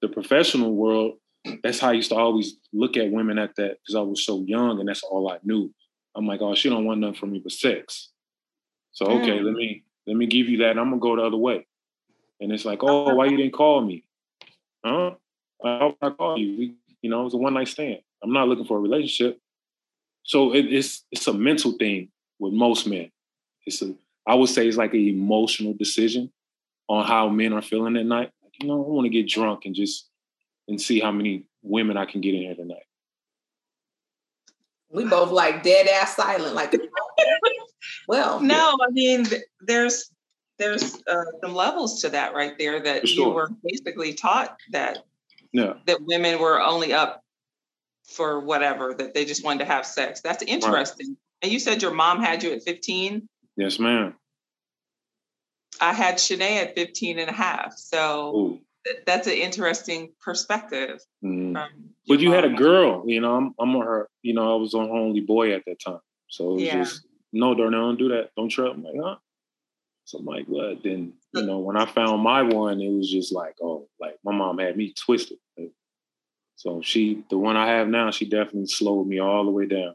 [0.00, 1.18] the professional world,
[1.62, 4.42] that's how I used to always look at women at that because I was so
[4.44, 5.72] young and that's all I knew.
[6.16, 8.10] I'm like, oh, she don't want nothing from me but sex.
[8.90, 9.44] So okay, mm.
[9.44, 10.78] let me let me give you that.
[10.78, 11.66] I'm gonna go the other way.
[12.40, 14.04] And it's like, oh, why you didn't call me?
[14.84, 15.12] Huh?
[15.58, 16.58] Why I call you?
[16.58, 18.00] We, you know, it was a one night stand.
[18.22, 19.38] I'm not looking for a relationship.
[20.24, 22.08] So it, it's it's a mental thing
[22.38, 23.10] with most men.
[23.66, 23.94] It's a
[24.26, 26.32] I would say it's like an emotional decision
[26.88, 28.30] on how men are feeling at night.
[28.60, 30.08] you know, I want to get drunk and just
[30.68, 32.84] and see how many women I can get in here tonight.
[34.90, 36.74] We both like dead ass silent, like
[38.08, 38.40] well.
[38.40, 39.26] No, I mean
[39.60, 40.10] there's
[40.58, 43.26] there's uh, some levels to that right there that sure.
[43.26, 44.98] you were basically taught that
[45.52, 45.74] yeah.
[45.86, 47.24] that women were only up
[48.04, 50.20] for whatever that they just wanted to have sex.
[50.20, 51.08] That's interesting.
[51.08, 51.16] Right.
[51.42, 53.28] And you said your mom had you at 15?
[53.56, 54.14] Yes, ma'am.
[55.80, 57.76] I had Shanae at 15 and a half.
[57.76, 61.00] So th- that's an interesting perspective.
[61.24, 61.60] Mm.
[62.06, 64.74] But you had a girl, you know, I'm, I'm on her, you know, I was
[64.74, 66.00] on her only boy at that time.
[66.28, 66.76] So it was yeah.
[66.76, 68.30] just, no, Darnell, don't do that.
[68.36, 68.72] Don't trip.
[68.74, 69.16] I'm like, huh?
[70.04, 70.82] So I'm like, what?
[70.82, 74.32] Then, you know, when I found my one, it was just like, oh, like my
[74.32, 75.38] mom had me twisted.
[76.56, 79.94] So she, the one I have now, she definitely slowed me all the way down.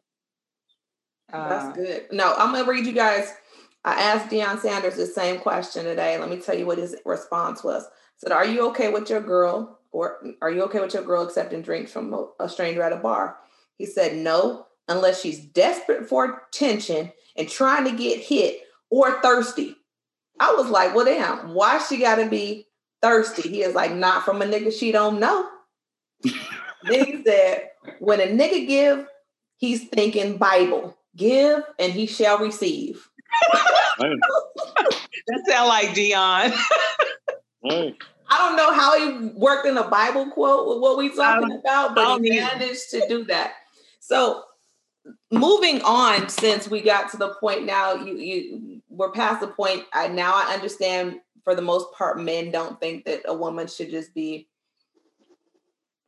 [1.32, 2.08] Uh, That's good.
[2.12, 3.34] No, I'm gonna read you guys.
[3.84, 6.17] I asked Deion Sanders the same question today.
[6.17, 7.86] Let me tell you what his response was.
[7.86, 11.24] I said, "Are you okay with your girl, or are you okay with your girl
[11.24, 13.38] accepting drinks from a stranger at a bar?"
[13.78, 19.76] He said, "No, unless she's desperate for attention and trying to get hit or thirsty."
[20.39, 22.67] I was like, "Well, damn, why she got to be
[23.02, 25.48] thirsty?" He is like, "Not from a nigga she don't know."
[26.24, 29.08] Then he said, "When a nigga give,
[29.58, 33.10] he's thinking Bible." Give and he shall receive.
[34.00, 36.54] that sound like Deion.
[38.30, 41.96] I don't know how he worked in a Bible quote with what we talking about,
[41.96, 43.54] but he managed to do that.
[44.00, 44.44] So
[45.32, 49.86] moving on, since we got to the point now, you you we're past the point.
[49.94, 53.90] I now I understand for the most part, men don't think that a woman should
[53.90, 54.48] just be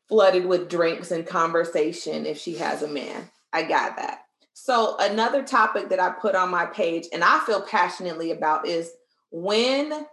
[0.09, 3.29] flooded with drinks and conversation if she has a man.
[3.53, 4.25] I got that.
[4.53, 8.91] So, another topic that I put on my page and I feel passionately about is
[9.31, 10.05] when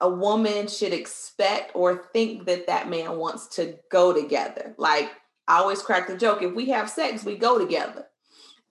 [0.00, 4.74] a woman should expect or think that that man wants to go together.
[4.76, 5.10] Like,
[5.46, 8.06] I always crack the joke if we have sex, we go together.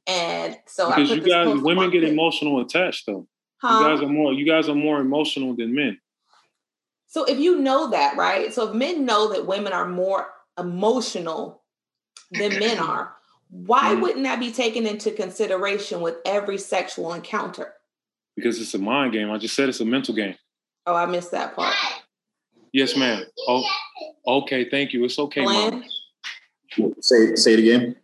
[0.06, 3.28] And so, because you guys, women get emotional attached though.
[3.60, 3.80] Huh?
[3.80, 6.00] You guys are more, you guys are more emotional than men.
[7.08, 8.54] So, if you know that, right?
[8.54, 11.64] So, if men know that women are more emotional
[12.32, 13.16] than men are,
[13.50, 14.02] why mm.
[14.02, 17.74] wouldn't that be taken into consideration with every sexual encounter?
[18.36, 19.32] Because it's a mind game.
[19.32, 20.36] I just said it's a mental game.
[20.86, 21.76] Oh, I missed that part.
[22.74, 23.24] Yes, ma'am.
[23.48, 23.64] Oh,
[24.28, 24.70] okay.
[24.70, 25.04] Thank you.
[25.06, 25.84] It's okay, Glenn?
[26.78, 26.94] mom.
[27.02, 27.96] Say say it again.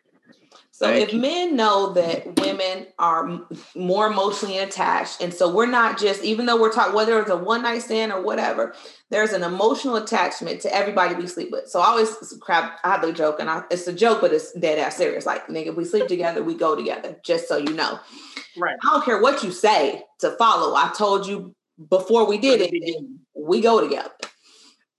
[0.75, 1.21] So Thank if you.
[1.21, 2.41] men know that mm-hmm.
[2.41, 3.41] women are
[3.75, 7.37] more emotionally attached, and so we're not just, even though we're talking whether it's a
[7.37, 8.73] one night stand or whatever,
[9.11, 11.69] there's an emotional attachment to everybody we sleep with.
[11.69, 12.79] So I always crap.
[12.83, 15.27] I have the joke, and I, it's a joke, but it's dead ass serious.
[15.27, 17.19] Like nigga, if we sleep together, we go together.
[17.23, 17.99] Just so you know,
[18.57, 18.75] right?
[18.83, 20.73] I don't care what you say to follow.
[20.75, 21.53] I told you
[21.87, 23.05] before we did it,
[23.35, 24.09] we go together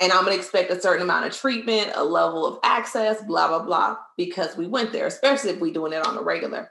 [0.01, 3.63] and I'm gonna expect a certain amount of treatment, a level of access, blah, blah,
[3.63, 6.71] blah, because we went there, especially if we're doing it on a regular.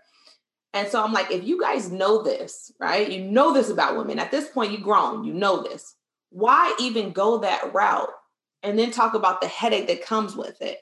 [0.74, 3.10] And so I'm like, if you guys know this, right?
[3.10, 4.18] You know this about women.
[4.20, 5.96] At this point, you grown, you know this.
[6.32, 8.10] Why even go that route
[8.64, 10.80] and then talk about the headache that comes with it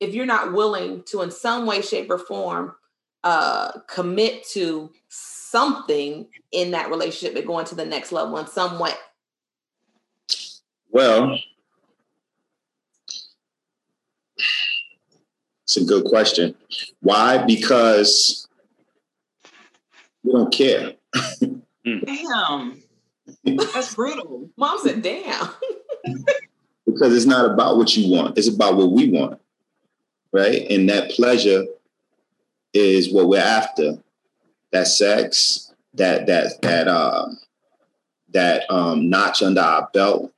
[0.00, 2.74] if you're not willing to, in some way, shape, or form,
[3.22, 8.78] uh, commit to something in that relationship and going to the next level in some
[8.78, 8.92] way?
[10.90, 11.38] Well,
[15.76, 16.54] It's a good question.
[17.00, 17.38] Why?
[17.38, 18.46] Because
[20.22, 20.92] we don't care.
[21.84, 22.80] Damn.
[23.44, 24.50] That's brutal.
[24.56, 25.48] Mom said, damn.
[26.86, 29.40] because it's not about what you want, it's about what we want.
[30.32, 30.70] Right.
[30.70, 31.64] And that pleasure
[32.72, 33.98] is what we're after.
[34.70, 37.28] That sex, that that that uh
[38.30, 40.32] that um notch under our belt,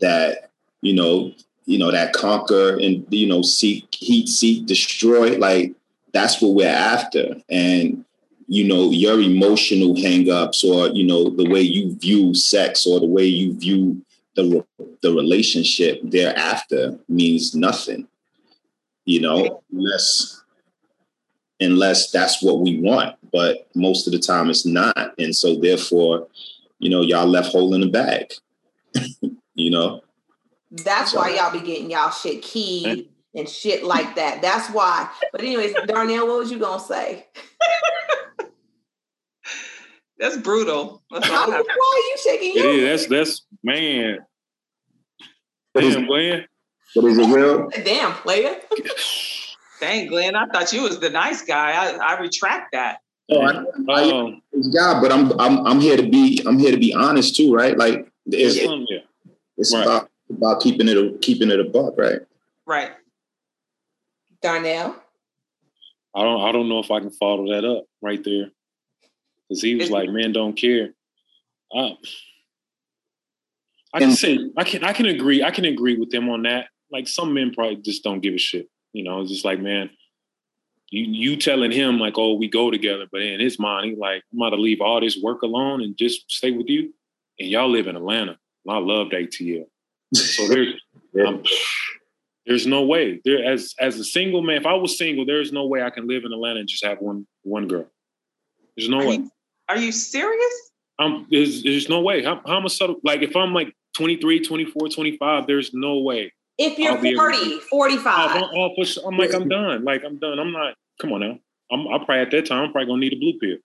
[0.00, 0.50] that
[0.82, 1.32] you know,
[1.68, 5.36] you know, that conquer and, you know, seek, heat, seek, destroy.
[5.36, 5.74] Like
[6.14, 7.42] that's what we're after.
[7.50, 8.06] And,
[8.46, 13.06] you know, your emotional hangups or, you know, the way you view sex or the
[13.06, 14.02] way you view
[14.34, 14.64] the,
[15.02, 18.08] the relationship thereafter means nothing,
[19.04, 20.42] you know, unless,
[21.60, 23.14] unless that's what we want.
[23.30, 25.12] But most of the time it's not.
[25.18, 26.28] And so therefore,
[26.78, 28.32] you know, y'all left hole in the bag,
[29.54, 30.00] you know?
[30.70, 34.42] That's why y'all be getting y'all shit keyed and shit like that.
[34.42, 35.08] That's why.
[35.32, 37.26] But anyways, Darnell, what was you gonna say?
[40.18, 41.02] That's brutal.
[41.10, 43.06] That's why are you shaking your It is.
[43.06, 44.18] That's that's man.
[45.74, 46.44] Damn, Glenn.
[46.94, 47.68] But is it real?
[47.84, 48.56] Damn, player.
[49.80, 51.70] Dang, Glenn, I thought you was the nice guy.
[51.70, 52.98] I, I retract that.
[53.30, 56.78] Oh, I, I, um, yeah, but I'm I'm I'm here to be I'm here to
[56.78, 57.76] be honest too, right?
[57.76, 58.98] Like it's, yeah.
[59.58, 59.84] it's right.
[59.84, 62.20] about about keeping it a, keeping it a buck, right?
[62.66, 62.92] Right.
[64.42, 64.96] Darnell.
[66.14, 68.50] I don't I don't know if I can follow that up right there.
[69.48, 70.90] Cause he was like, "Man, don't care."
[71.74, 71.92] Uh,
[73.94, 76.66] I can say I can I can agree I can agree with them on that.
[76.90, 78.68] Like some men probably just don't give a shit.
[78.92, 79.90] You know, it's just like, man,
[80.90, 84.22] you you telling him like, oh, we go together, but in his mind, he like,
[84.32, 86.92] I'm about to leave all this work alone and just stay with you.
[87.38, 88.38] And y'all live in Atlanta.
[88.66, 89.66] And I loved ATL.
[90.14, 90.74] So there's
[91.14, 91.24] yeah.
[91.24, 91.42] Um,
[92.46, 93.20] there's no way.
[93.24, 96.08] There as as a single man, if I was single, there's no way I can
[96.08, 97.86] live in Atlanta and just have one one girl.
[98.76, 99.14] There's no are way.
[99.16, 99.30] You,
[99.68, 100.70] are you serious?
[100.98, 102.22] I'm there's there's no way.
[102.22, 102.96] How, how am I subtle?
[103.04, 106.32] Like if I'm like 23, 24, 25, there's no way.
[106.56, 108.30] If you're 40, 45.
[108.30, 108.70] I'm, I'm,
[109.06, 109.84] I'm, like, I'm done.
[109.84, 110.40] Like, I'm done.
[110.40, 111.38] I'm not, come on now.
[111.70, 113.58] I'm, I'm probably at that time, I'm probably gonna need a blue pill.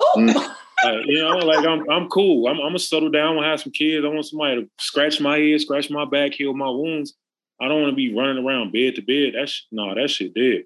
[0.00, 0.54] Oh, mm.
[0.84, 2.48] Uh, you know, like I'm, I'm cool.
[2.48, 3.32] I'm, I'm gonna settle down.
[3.32, 4.04] I want to have some kids.
[4.04, 7.14] I want somebody to scratch my head, scratch my back, heal my wounds.
[7.60, 9.34] I don't want to be running around bed to bed.
[9.36, 10.64] That's no, that shit dead.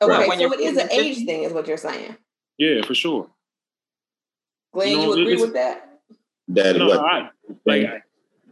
[0.00, 0.38] Okay, right.
[0.38, 2.16] so it is an age thing, is what you're saying.
[2.58, 3.28] Yeah, for sure.
[4.72, 6.00] Glenn, you, know, you agree with that?
[6.48, 7.30] That no, I,
[7.64, 8.02] like,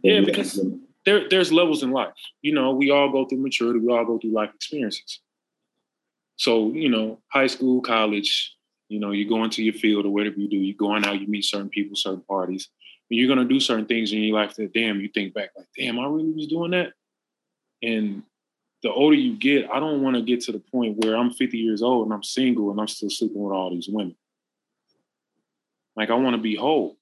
[0.03, 0.59] yeah, because
[1.05, 2.13] there, there's levels in life.
[2.41, 3.79] You know, we all go through maturity.
[3.79, 5.19] We all go through life experiences.
[6.37, 8.55] So, you know, high school, college,
[8.93, 11.19] you know, you go into your field or whatever you do, you go on out,
[11.19, 12.69] you meet certain people, certain parties.
[13.09, 15.49] And you're going to do certain things in your life that, damn, you think back
[15.57, 16.93] like, damn, I really was doing that.
[17.81, 18.21] And
[18.83, 21.57] the older you get, I don't want to get to the point where I'm 50
[21.57, 24.15] years old and I'm single and I'm still sleeping with all these women.
[25.95, 26.95] Like, I want to be whole.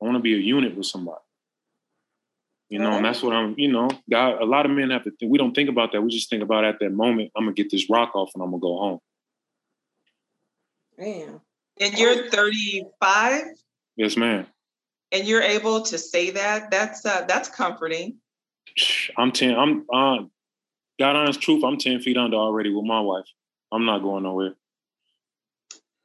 [0.00, 1.18] I want to be a unit with somebody.
[2.68, 5.10] You know, and that's what I'm, you know, God, a lot of men have to
[5.10, 6.02] think, we don't think about that.
[6.02, 8.50] We just think about at that moment, I'm gonna get this rock off and I'm
[8.50, 9.00] gonna go home.
[11.00, 11.40] Damn.
[11.80, 13.42] And you're 35?
[13.96, 14.46] Yes, ma'am.
[15.12, 16.70] And you're able to say that?
[16.70, 18.18] That's uh that's comforting.
[19.16, 20.24] I'm 10, I'm uh
[20.98, 23.24] God honest truth, I'm 10 feet under already with my wife.
[23.72, 24.54] I'm not going nowhere.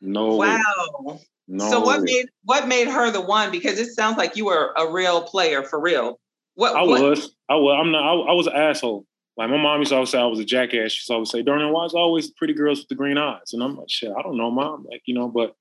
[0.01, 0.35] No.
[0.35, 0.57] Wow.
[0.99, 1.19] Way.
[1.47, 1.69] No.
[1.69, 2.05] So what way.
[2.05, 3.51] made what made her the one?
[3.51, 6.19] Because it sounds like you were a real player for real.
[6.55, 7.01] What I what?
[7.01, 7.35] was.
[7.49, 7.77] I was.
[7.79, 8.01] I'm not.
[8.01, 9.05] I, I, was an asshole.
[9.37, 10.91] Like my mom used to always say I was a jackass.
[10.91, 13.53] She used to always say, "Darnell, why is always pretty girls with the green eyes?"
[13.53, 15.55] And I'm like, "Shit, I don't know, mom." Like you know, but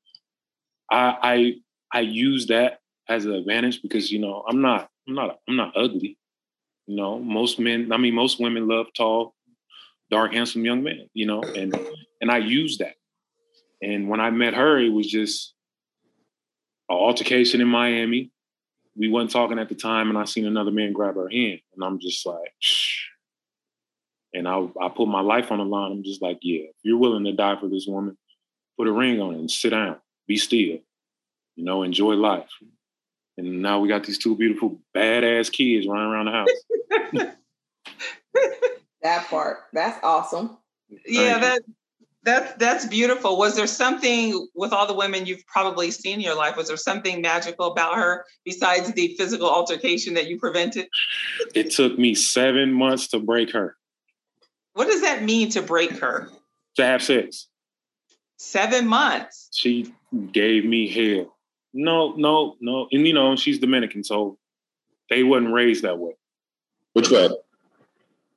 [0.91, 1.17] I
[1.93, 5.57] I I use that as an advantage because you know I'm not I'm not I'm
[5.57, 6.19] not ugly.
[6.87, 7.93] You know, most men.
[7.93, 9.35] I mean, most women love tall,
[10.11, 11.09] dark, handsome young men.
[11.13, 11.77] You know, and
[12.21, 12.95] and I use that.
[13.83, 15.53] And when I met her, it was just
[16.89, 18.31] an altercation in Miami
[18.97, 21.85] we weren't talking at the time, and I seen another man grab her hand, and
[21.85, 23.07] I'm just like, Shh.
[24.35, 25.93] And I I put my life on the line.
[25.93, 28.19] I'm just like, yeah, if you're willing to die for this woman,
[28.77, 30.79] put a ring on it and sit down, be still,
[31.57, 32.51] you know, enjoy life.
[33.37, 37.37] And now we got these two beautiful, badass kids running around the house.
[39.03, 40.59] that part, that's awesome.
[41.07, 41.63] Yeah, that
[42.25, 43.37] that's that's beautiful.
[43.37, 46.57] Was there something with all the women you've probably seen in your life?
[46.57, 50.89] Was there something magical about her besides the physical altercation that you prevented?
[51.55, 53.77] It took me seven months to break her.
[54.75, 56.29] What does that mean to break her?
[56.77, 57.49] To have sex.
[58.37, 59.49] Seven months.
[59.53, 59.93] She
[60.33, 61.37] gave me hell.
[61.73, 62.89] No, no, no.
[62.93, 64.39] And you know, she's Dominican, so
[65.11, 66.13] they wasn't raised that way.
[66.93, 67.31] Which way?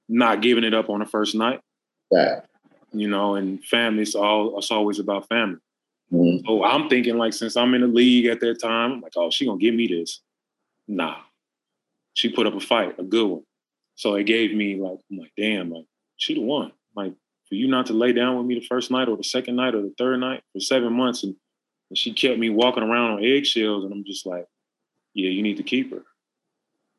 [0.09, 1.59] Not giving it up on the first night.
[2.11, 2.41] Yeah
[2.93, 4.03] you know, and family.
[4.03, 5.59] It's all it's always about family.
[6.11, 6.45] Mm-hmm.
[6.45, 9.29] So I'm thinking like since I'm in the league at that time, I'm like, oh,
[9.29, 10.21] she gonna give me this.
[10.87, 11.17] Nah.
[12.13, 13.43] She put up a fight, a good one.
[13.95, 15.85] So it gave me like, I'm like, damn, like
[16.17, 16.71] she the one.
[16.95, 17.13] Like
[17.47, 19.75] for you not to lay down with me the first night or the second night
[19.75, 21.35] or the third night for seven months and,
[21.89, 24.45] and she kept me walking around on eggshells and I'm just like,
[25.13, 26.03] yeah, you need to keep her.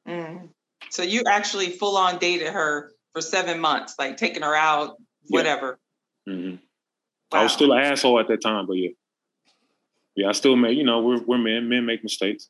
[0.08, 0.48] Mm.
[0.90, 4.96] So you actually full on dated her for seven months, like taking her out,
[5.28, 5.78] whatever.
[6.26, 6.32] Yeah.
[6.32, 6.56] Mm-hmm.
[7.32, 7.40] Wow.
[7.40, 8.90] I was still an asshole at that time, but yeah,
[10.16, 10.78] yeah, I still made.
[10.78, 11.68] You know, we're we're men.
[11.68, 12.48] Men make mistakes.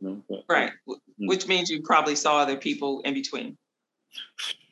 [0.00, 1.26] You know, but, right, mm-hmm.
[1.28, 3.56] which means you probably saw other people in between.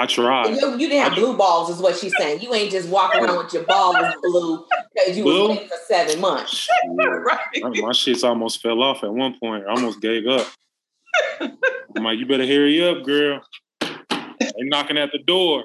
[0.00, 0.50] I tried.
[0.50, 2.40] You, you didn't have blue balls, is what she's saying.
[2.40, 5.48] You ain't just walking around with your balls blue because you blue?
[5.48, 6.68] was for seven months.
[6.88, 7.48] right.
[7.62, 9.64] My shits almost fell off at one point.
[9.66, 10.46] I almost gave up.
[11.40, 13.40] I'm like, you better hurry up, girl.
[13.80, 15.64] They knocking at the door.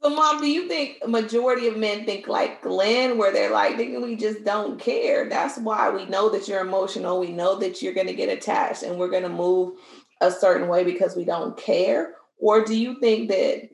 [0.00, 3.78] So, mom, do you think a majority of men think like Glenn, where they're like,
[3.78, 5.28] we just don't care?
[5.28, 7.18] That's why we know that you're emotional.
[7.18, 9.76] We know that you're going to get attached and we're going to move
[10.20, 12.14] a certain way because we don't care?
[12.38, 13.68] Or do you think that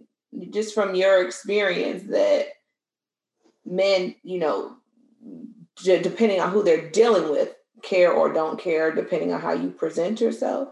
[0.50, 2.46] just from your experience that
[3.64, 4.76] men, you know,
[5.82, 10.20] depending on who they're dealing with, care or don't care, depending on how you present
[10.20, 10.68] yourself?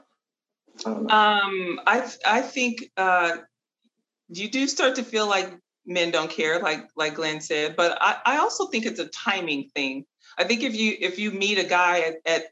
[0.87, 3.37] I um, I I think uh,
[4.29, 5.53] you do start to feel like
[5.87, 7.77] men don't care, like like Glenn said.
[7.77, 10.07] But I, I also think it's a timing thing.
[10.39, 12.45] I think if you if you meet a guy at, at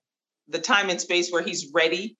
[0.48, 2.16] the time and space where he's ready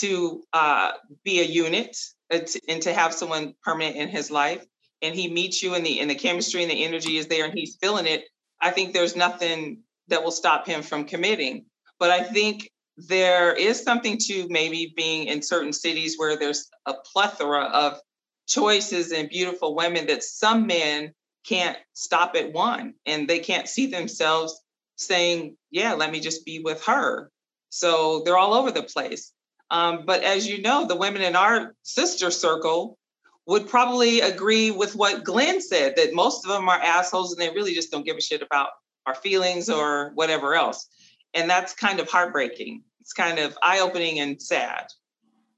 [0.00, 0.92] to uh,
[1.24, 1.96] be a unit
[2.32, 4.64] Uh, and to have someone permanent in his life,
[5.02, 7.54] and he meets you and the and the chemistry and the energy is there and
[7.56, 8.24] he's feeling it,
[8.60, 11.66] I think there's nothing that will stop him from committing.
[11.98, 16.94] But I think there is something to maybe being in certain cities where there's a
[16.94, 18.00] plethora of
[18.48, 21.12] choices and beautiful women that some men
[21.46, 24.60] can't stop at one and they can't see themselves
[24.96, 27.30] saying, Yeah, let me just be with her.
[27.70, 29.32] So they're all over the place.
[29.70, 32.98] Um, but as you know, the women in our sister circle
[33.46, 37.54] would probably agree with what Glenn said that most of them are assholes and they
[37.54, 38.68] really just don't give a shit about
[39.06, 40.86] our feelings or whatever else.
[41.34, 42.82] And that's kind of heartbreaking.
[43.00, 44.86] It's kind of eye opening and sad.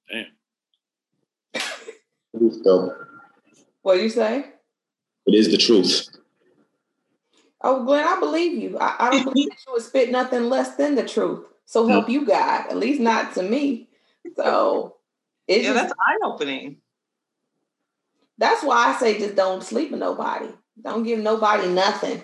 [0.09, 0.27] Damn.
[3.83, 4.47] What do you say?
[5.27, 6.09] It is the truth.
[7.63, 8.79] Oh, Glenn, I believe you.
[8.79, 11.45] I, I don't believe you would spit nothing less than the truth.
[11.67, 13.90] So help you God, at least not to me.
[14.37, 14.97] So
[15.47, 16.77] it's yeah, just, that's eye opening.
[18.39, 20.49] That's why I say just don't sleep with nobody.
[20.83, 22.23] Don't give nobody nothing.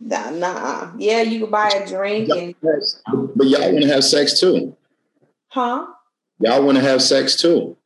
[0.00, 0.92] Nah, nah.
[0.98, 4.76] Yeah, you can buy a drink and but y'all want to have sex too.
[5.48, 5.86] Huh?
[6.40, 7.76] Y'all want to have sex too.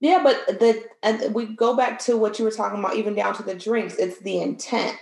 [0.00, 3.34] Yeah, but the and we go back to what you were talking about, even down
[3.34, 3.96] to the drinks.
[3.96, 4.96] It's the intent.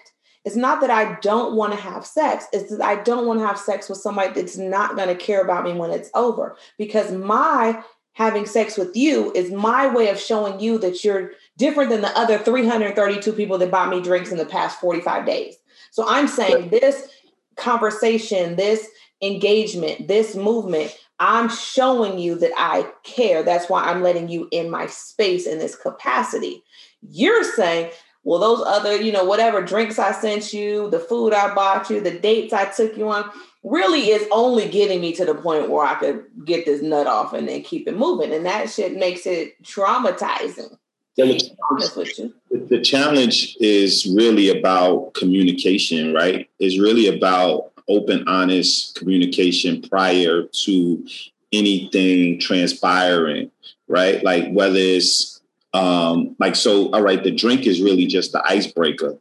[0.44, 2.46] It's not that I don't want to have sex.
[2.52, 5.42] It's that I don't want to have sex with somebody that's not going to care
[5.42, 6.56] about me when it's over.
[6.76, 7.82] Because my
[8.14, 12.16] having sex with you is my way of showing you that you're different than the
[12.18, 15.56] other 332 people that bought me drinks in the past 45 days.
[15.90, 17.08] So I'm saying this
[17.56, 18.88] conversation, this
[19.20, 23.42] engagement, this movement, I'm showing you that I care.
[23.42, 26.62] That's why I'm letting you in my space in this capacity.
[27.02, 27.90] You're saying,
[28.24, 32.00] well, those other, you know, whatever drinks I sent you, the food I bought you,
[32.00, 33.30] the dates I took you on,
[33.64, 37.32] really is only getting me to the point where I could get this nut off
[37.32, 38.32] and then keep it moving.
[38.32, 40.76] And that shit makes it traumatizing.
[41.16, 46.50] The challenge, the challenge is really about communication, right?
[46.58, 51.06] It's really about open, honest communication prior to
[51.52, 53.50] anything transpiring,
[53.88, 54.22] right?
[54.24, 55.40] Like whether it's
[55.72, 59.16] um, like so, all right, the drink is really just the icebreaker.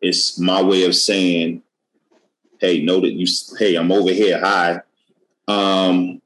[0.00, 1.62] It's my way of saying,
[2.60, 3.26] hey, know that you
[3.58, 4.40] hey, I'm over here.
[4.40, 4.80] Hi.
[5.46, 6.20] Um,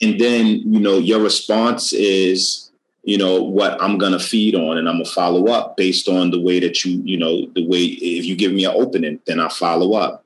[0.00, 2.64] and then, you know, your response is
[3.04, 6.08] you know what i'm going to feed on and i'm going to follow up based
[6.08, 9.20] on the way that you you know the way if you give me an opening
[9.24, 10.24] then i follow up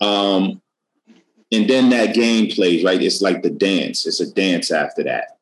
[0.00, 0.60] um,
[1.52, 3.00] and then that game plays, right?
[3.00, 4.06] It's like the dance.
[4.06, 5.38] It's a dance after that.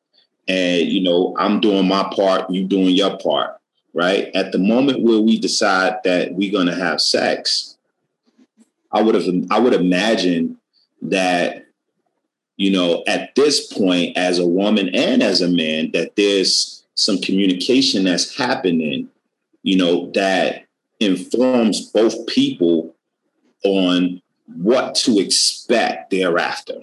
[0.47, 3.57] And, you know, I'm doing my part, you doing your part,
[3.93, 4.29] right?
[4.35, 7.72] At the moment where we decide that we're going to have sex,
[8.93, 10.57] I would have, I would imagine
[11.01, 11.65] that,
[12.57, 17.17] you know, at this point, as a woman and as a man, that there's some
[17.19, 19.09] communication that's happening,
[19.63, 20.65] you know, that
[20.99, 22.95] informs both people
[23.65, 26.81] on what to expect thereafter.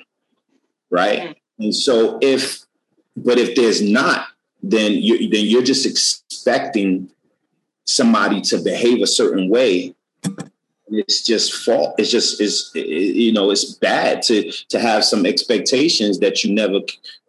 [0.91, 1.21] Right.
[1.21, 1.63] Mm-hmm.
[1.63, 2.65] And so if,
[3.17, 4.27] but if there's not,
[4.63, 7.11] then you then you're just expecting
[7.85, 9.95] somebody to behave a certain way.
[10.91, 11.95] It's just fault.
[11.99, 16.81] It's just is you know it's bad to to have some expectations that you never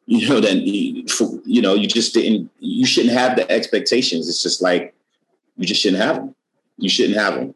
[0.07, 4.27] you know then you know you just didn't you shouldn't have the expectations.
[4.27, 4.93] It's just like
[5.57, 6.35] you just shouldn't have them.
[6.77, 7.53] You shouldn't have them.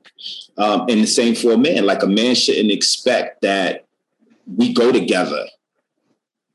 [0.57, 1.85] Um, and the same for a man.
[1.85, 3.85] Like a man shouldn't expect that
[4.45, 5.45] we go together,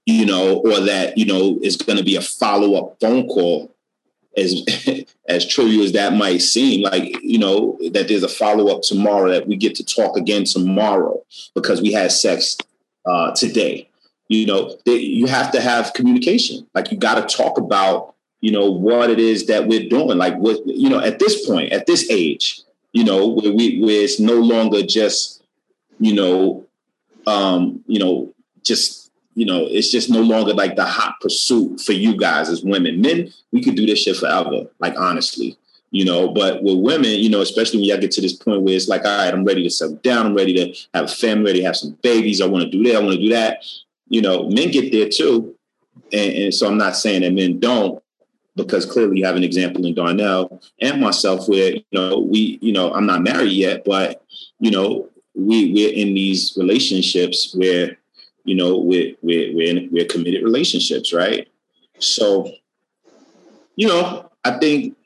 [0.06, 3.74] you know, or that you know is going to be a follow up phone call.
[4.36, 4.64] As
[5.28, 9.30] as true as that might seem, like you know that there's a follow up tomorrow
[9.30, 11.22] that we get to talk again tomorrow
[11.54, 12.56] because we had sex
[13.06, 13.88] uh, today.
[14.28, 16.68] You know, they, you have to have communication.
[16.72, 20.36] Like you got to talk about you know what it is that we're doing like
[20.36, 22.62] what you know at this point at this age
[22.92, 25.42] you know where we where it's no longer just
[25.98, 26.66] you know
[27.26, 28.32] um you know
[28.64, 29.09] just
[29.40, 33.00] you know, it's just no longer like the hot pursuit for you guys as women.
[33.00, 35.56] Men, we could do this shit forever, like honestly,
[35.90, 36.28] you know.
[36.28, 39.06] But with women, you know, especially when y'all get to this point where it's like,
[39.06, 41.64] all right, I'm ready to settle down, I'm ready to have a family, ready to
[41.64, 43.64] have some babies, I want to do that, I want to do that.
[44.10, 45.56] You know, men get there too,
[46.12, 48.02] and, and so I'm not saying that men don't,
[48.56, 52.74] because clearly you have an example in Darnell and myself where you know we, you
[52.74, 54.22] know, I'm not married yet, but
[54.58, 57.96] you know, we we're in these relationships where
[58.44, 61.48] you know, we're we're we're, in, we're committed relationships, right?
[61.98, 62.52] So,
[63.76, 64.96] you know, I think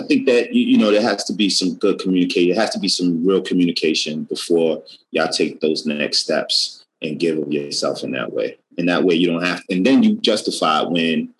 [0.00, 2.54] I think that you, you know there has to be some good communication.
[2.54, 7.38] There has to be some real communication before y'all take those next steps and give
[7.38, 8.58] of yourself in that way.
[8.76, 11.34] And that way you don't have, and then you justify when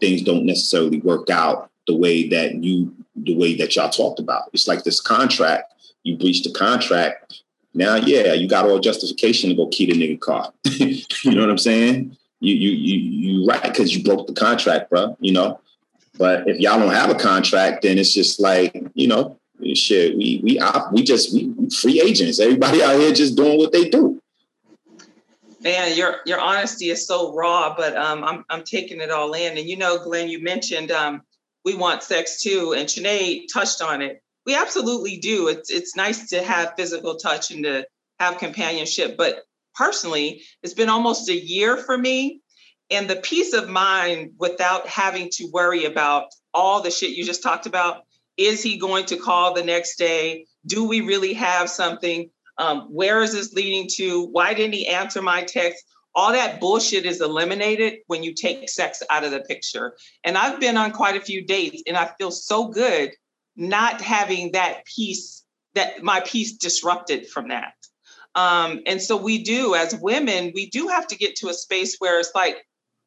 [0.00, 4.50] things don't necessarily work out the way that you the way that y'all talked about.
[4.52, 5.72] It's like this contract.
[6.04, 7.42] You breached the contract
[7.78, 10.52] now, yeah, you got all justification to go key the nigga car.
[10.64, 12.16] you know what I'm saying?
[12.40, 15.16] You you you you right because you broke the contract, bro.
[15.20, 15.60] You know,
[16.18, 19.38] but if y'all don't have a contract, then it's just like you know,
[19.74, 20.16] shit.
[20.16, 20.60] We we
[20.92, 22.40] we just we free agents.
[22.40, 24.20] Everybody out here just doing what they do.
[25.60, 29.56] Man, your your honesty is so raw, but um, I'm I'm taking it all in.
[29.56, 31.22] And you know, Glenn, you mentioned um,
[31.64, 35.48] we want sex too, and Sinead touched on it we absolutely do.
[35.48, 37.86] It's it's nice to have physical touch and to
[38.18, 39.14] have companionship.
[39.18, 39.42] But
[39.74, 42.40] personally, it's been almost a year for me.
[42.90, 47.42] And the peace of mind without having to worry about all the shit you just
[47.42, 48.04] talked about.
[48.38, 50.46] Is he going to call the next day?
[50.64, 52.30] Do we really have something?
[52.56, 54.28] Um, where is this leading to?
[54.28, 55.84] Why didn't he answer my text?
[56.14, 59.94] All that bullshit is eliminated when you take sex out of the picture.
[60.24, 63.10] And I've been on quite a few dates and I feel so good
[63.58, 65.44] not having that piece
[65.74, 67.74] that my peace disrupted from that.
[68.34, 71.96] Um, and so we do as women we do have to get to a space
[71.98, 72.56] where it's like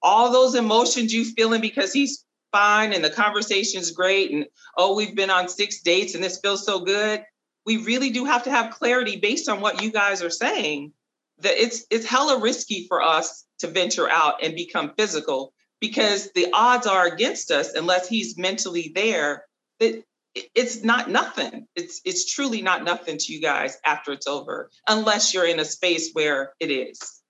[0.02, 4.45] all those emotions you feeling because he's fine and the conversation's great and
[4.78, 7.24] oh we've been on six dates and this feels so good.
[7.66, 10.91] We really do have to have clarity based on what you guys are saying
[11.39, 16.47] that it's it's hella risky for us to venture out and become physical because the
[16.54, 19.45] odds are against us unless he's mentally there
[19.80, 21.67] that it's not nothing.
[21.75, 25.65] It's it's truly not nothing to you guys after it's over, unless you're in a
[25.65, 27.21] space where it is.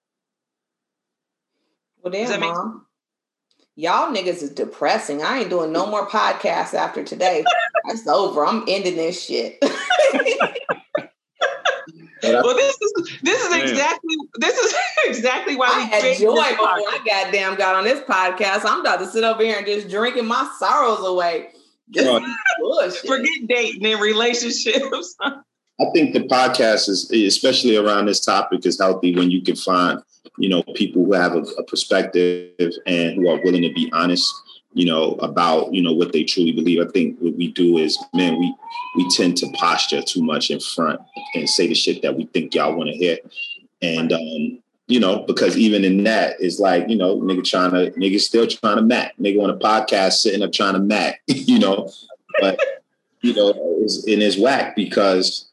[2.04, 2.86] Well, damn, mom.
[3.76, 5.24] Y'all niggas is depressing.
[5.24, 7.44] I ain't doing no more podcasts after today.
[7.88, 8.46] That's over.
[8.46, 9.58] I'm ending this shit.
[12.24, 14.76] well, this is this is exactly this is
[15.06, 18.66] exactly why I had joy before I goddamn got on this podcast.
[18.66, 21.50] I'm about to sit over here and just drinking my sorrows away.
[23.06, 25.16] Forget dating and relationships.
[25.82, 30.00] I think the podcast is, especially around this topic, is healthy when you can find,
[30.38, 34.32] you know, people who have a, a perspective and who are willing to be honest,
[34.74, 36.86] you know, about you know what they truly believe.
[36.86, 38.54] I think what we do is, man, we
[38.96, 41.02] we tend to posture too much in front
[41.34, 43.18] and say the shit that we think y'all want to hear,
[43.82, 44.60] and um,
[44.92, 48.46] you know, because even in that, it's like, you know, nigga trying to, nigga still
[48.46, 51.90] trying to mac, nigga on a podcast sitting up trying to mac, you know,
[52.42, 52.60] but,
[53.22, 55.50] you know, it's, and it's whack because,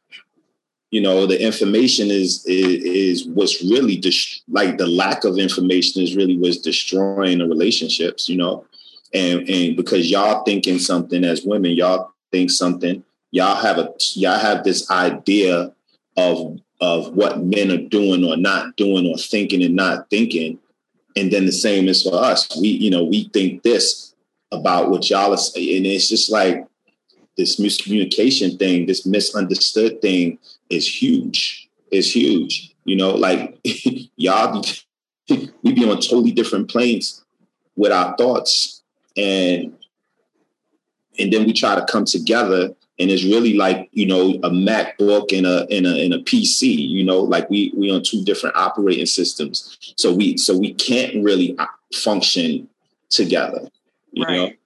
[0.91, 6.03] you know, the information is, is, is what's really, dis- like the lack of information
[6.03, 8.65] is really what's destroying the relationships, you know,
[9.15, 14.41] and, and because y'all thinking something as women, y'all think something, y'all have a, y'all
[14.41, 15.73] have this idea
[16.17, 20.59] of of what men are doing or not doing or thinking and not thinking.
[21.17, 22.49] And then the same is for us.
[22.61, 24.15] We, you know, we think this
[24.53, 25.79] about what y'all are saying.
[25.79, 26.67] And it's just like
[27.37, 30.39] this miscommunication thing, this misunderstood thing
[30.71, 31.69] is huge.
[31.91, 32.75] It's huge.
[32.85, 33.59] You know, like
[34.17, 34.63] y'all
[35.27, 37.25] be, we be on totally different planes
[37.77, 38.83] with our thoughts.
[39.17, 39.75] And
[41.19, 45.37] and then we try to come together and it's really like you know a MacBook
[45.37, 46.77] and a and a and a PC.
[46.77, 51.23] You know, like we we on two different operating systems, so we so we can't
[51.23, 52.69] really uh, function
[53.11, 53.69] together.
[54.13, 54.59] You right.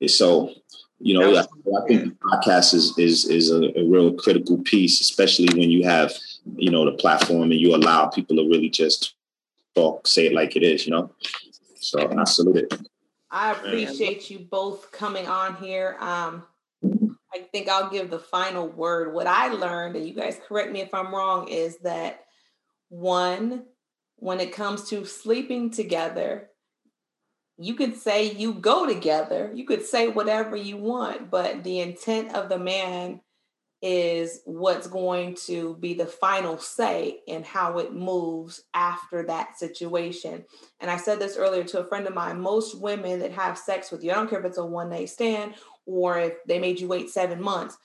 [0.00, 0.52] know, so
[0.98, 5.00] you know I, I, think the podcast is is is a, a, real critical piece,
[5.00, 6.12] especially when you have
[6.56, 9.14] you know the platform and you allow people to really just
[9.74, 10.86] talk, say it like it is.
[10.86, 11.10] You know,
[11.76, 12.88] so I salute it.
[13.30, 15.96] I appreciate you both coming on here.
[16.00, 16.44] Um,
[17.56, 19.14] think I'll give the final word.
[19.14, 22.20] What I learned, and you guys correct me if I'm wrong, is that
[22.90, 23.64] one,
[24.16, 26.50] when it comes to sleeping together,
[27.56, 32.34] you could say you go together, you could say whatever you want, but the intent
[32.34, 33.22] of the man
[33.80, 40.44] is what's going to be the final say in how it moves after that situation.
[40.80, 43.90] And I said this earlier to a friend of mine most women that have sex
[43.90, 45.54] with you, I don't care if it's a one night stand
[45.86, 47.76] or if they made you wait seven months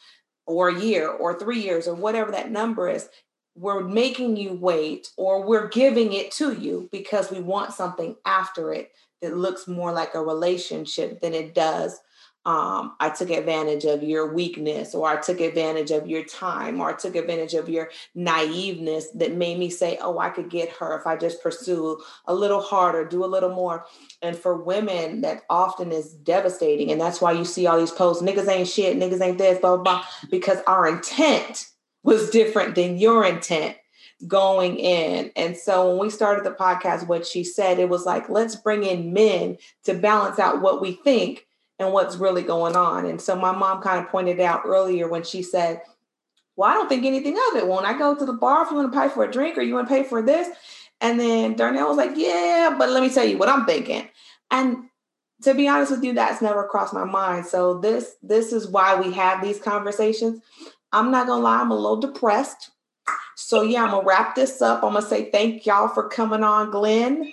[0.45, 3.08] or a year or three years or whatever that number is,
[3.56, 8.74] we're making you wait or we're giving it to you because we want something after
[8.74, 8.91] it
[9.22, 11.99] that looks more like a relationship than it does
[12.44, 16.89] um, I took advantage of your weakness, or I took advantage of your time, or
[16.89, 21.00] I took advantage of your naiveness that made me say, Oh, I could get her
[21.00, 23.86] if I just pursue a little harder, do a little more.
[24.24, 26.92] And for women, that often is devastating.
[26.92, 29.76] And that's why you see all these posts niggas ain't shit, niggas ain't this, blah,
[29.76, 31.68] blah, blah, because our intent
[32.02, 33.78] was different than your intent
[34.28, 35.32] going in.
[35.36, 38.84] And so when we started the podcast, what she said, it was like, let's bring
[38.84, 41.46] in men to balance out what we think
[41.82, 43.06] and what's really going on.
[43.06, 45.82] And so my mom kind of pointed out earlier when she said,
[46.56, 47.68] Well, I don't think anything of it.
[47.68, 49.62] When I go to the bar, if you want to pay for a drink or
[49.62, 50.50] you want to pay for this.
[51.00, 54.08] And then Darnell was like, Yeah, but let me tell you what I'm thinking.
[54.50, 54.86] And
[55.44, 57.46] to be honest with you, that's never crossed my mind.
[57.46, 60.42] So this this is why we have these conversations.
[60.92, 62.72] I'm not gonna lie, I'm a little depressed.
[63.36, 64.84] So yeah, I'm gonna wrap this up.
[64.84, 67.32] I'm gonna say thank y'all for coming on, Glenn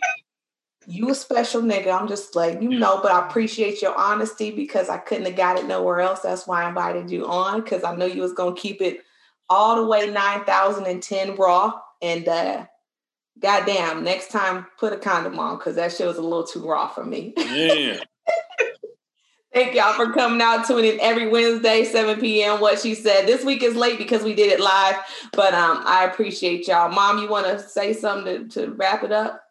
[0.88, 1.88] you a special nigga.
[1.88, 5.58] I'm just like, you know, but I appreciate your honesty because I couldn't have got
[5.58, 6.20] it nowhere else.
[6.20, 9.04] That's why I invited you on because I know you was gonna keep it
[9.50, 11.74] all the way 9010 raw.
[12.00, 12.64] And uh
[13.38, 16.88] goddamn, next time put a condom on because that shit was a little too raw
[16.88, 17.34] for me.
[17.48, 18.00] Yeah.
[19.52, 22.60] Thank y'all for coming out, tuning in every Wednesday, 7 p.m.
[22.60, 23.26] What she said.
[23.26, 24.96] This week is late because we did it live,
[25.32, 26.90] but um, I appreciate y'all.
[26.90, 29.42] Mom, you want to say something to, to wrap it up?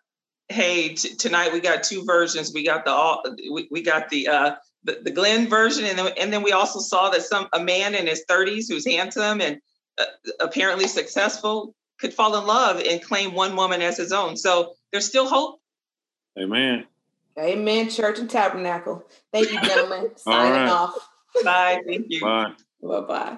[0.50, 2.52] Hey, t- tonight we got two versions.
[2.54, 6.14] We got the all we, we got the uh the, the Glenn version, and then
[6.18, 9.60] and then we also saw that some a man in his 30s who's handsome and
[9.98, 10.06] uh,
[10.39, 14.38] apparently successful could fall in love and claim one woman as his own.
[14.38, 15.60] So there's still hope.
[16.39, 16.86] Amen.
[17.38, 17.89] Amen.
[17.89, 19.06] Church and Tabernacle.
[19.32, 20.12] Thank you, gentlemen.
[20.16, 20.70] Signing right.
[20.70, 20.95] off.
[21.43, 21.82] Bye.
[21.86, 22.22] Thank you.
[22.22, 22.54] Bye.
[22.82, 23.38] Bye bye.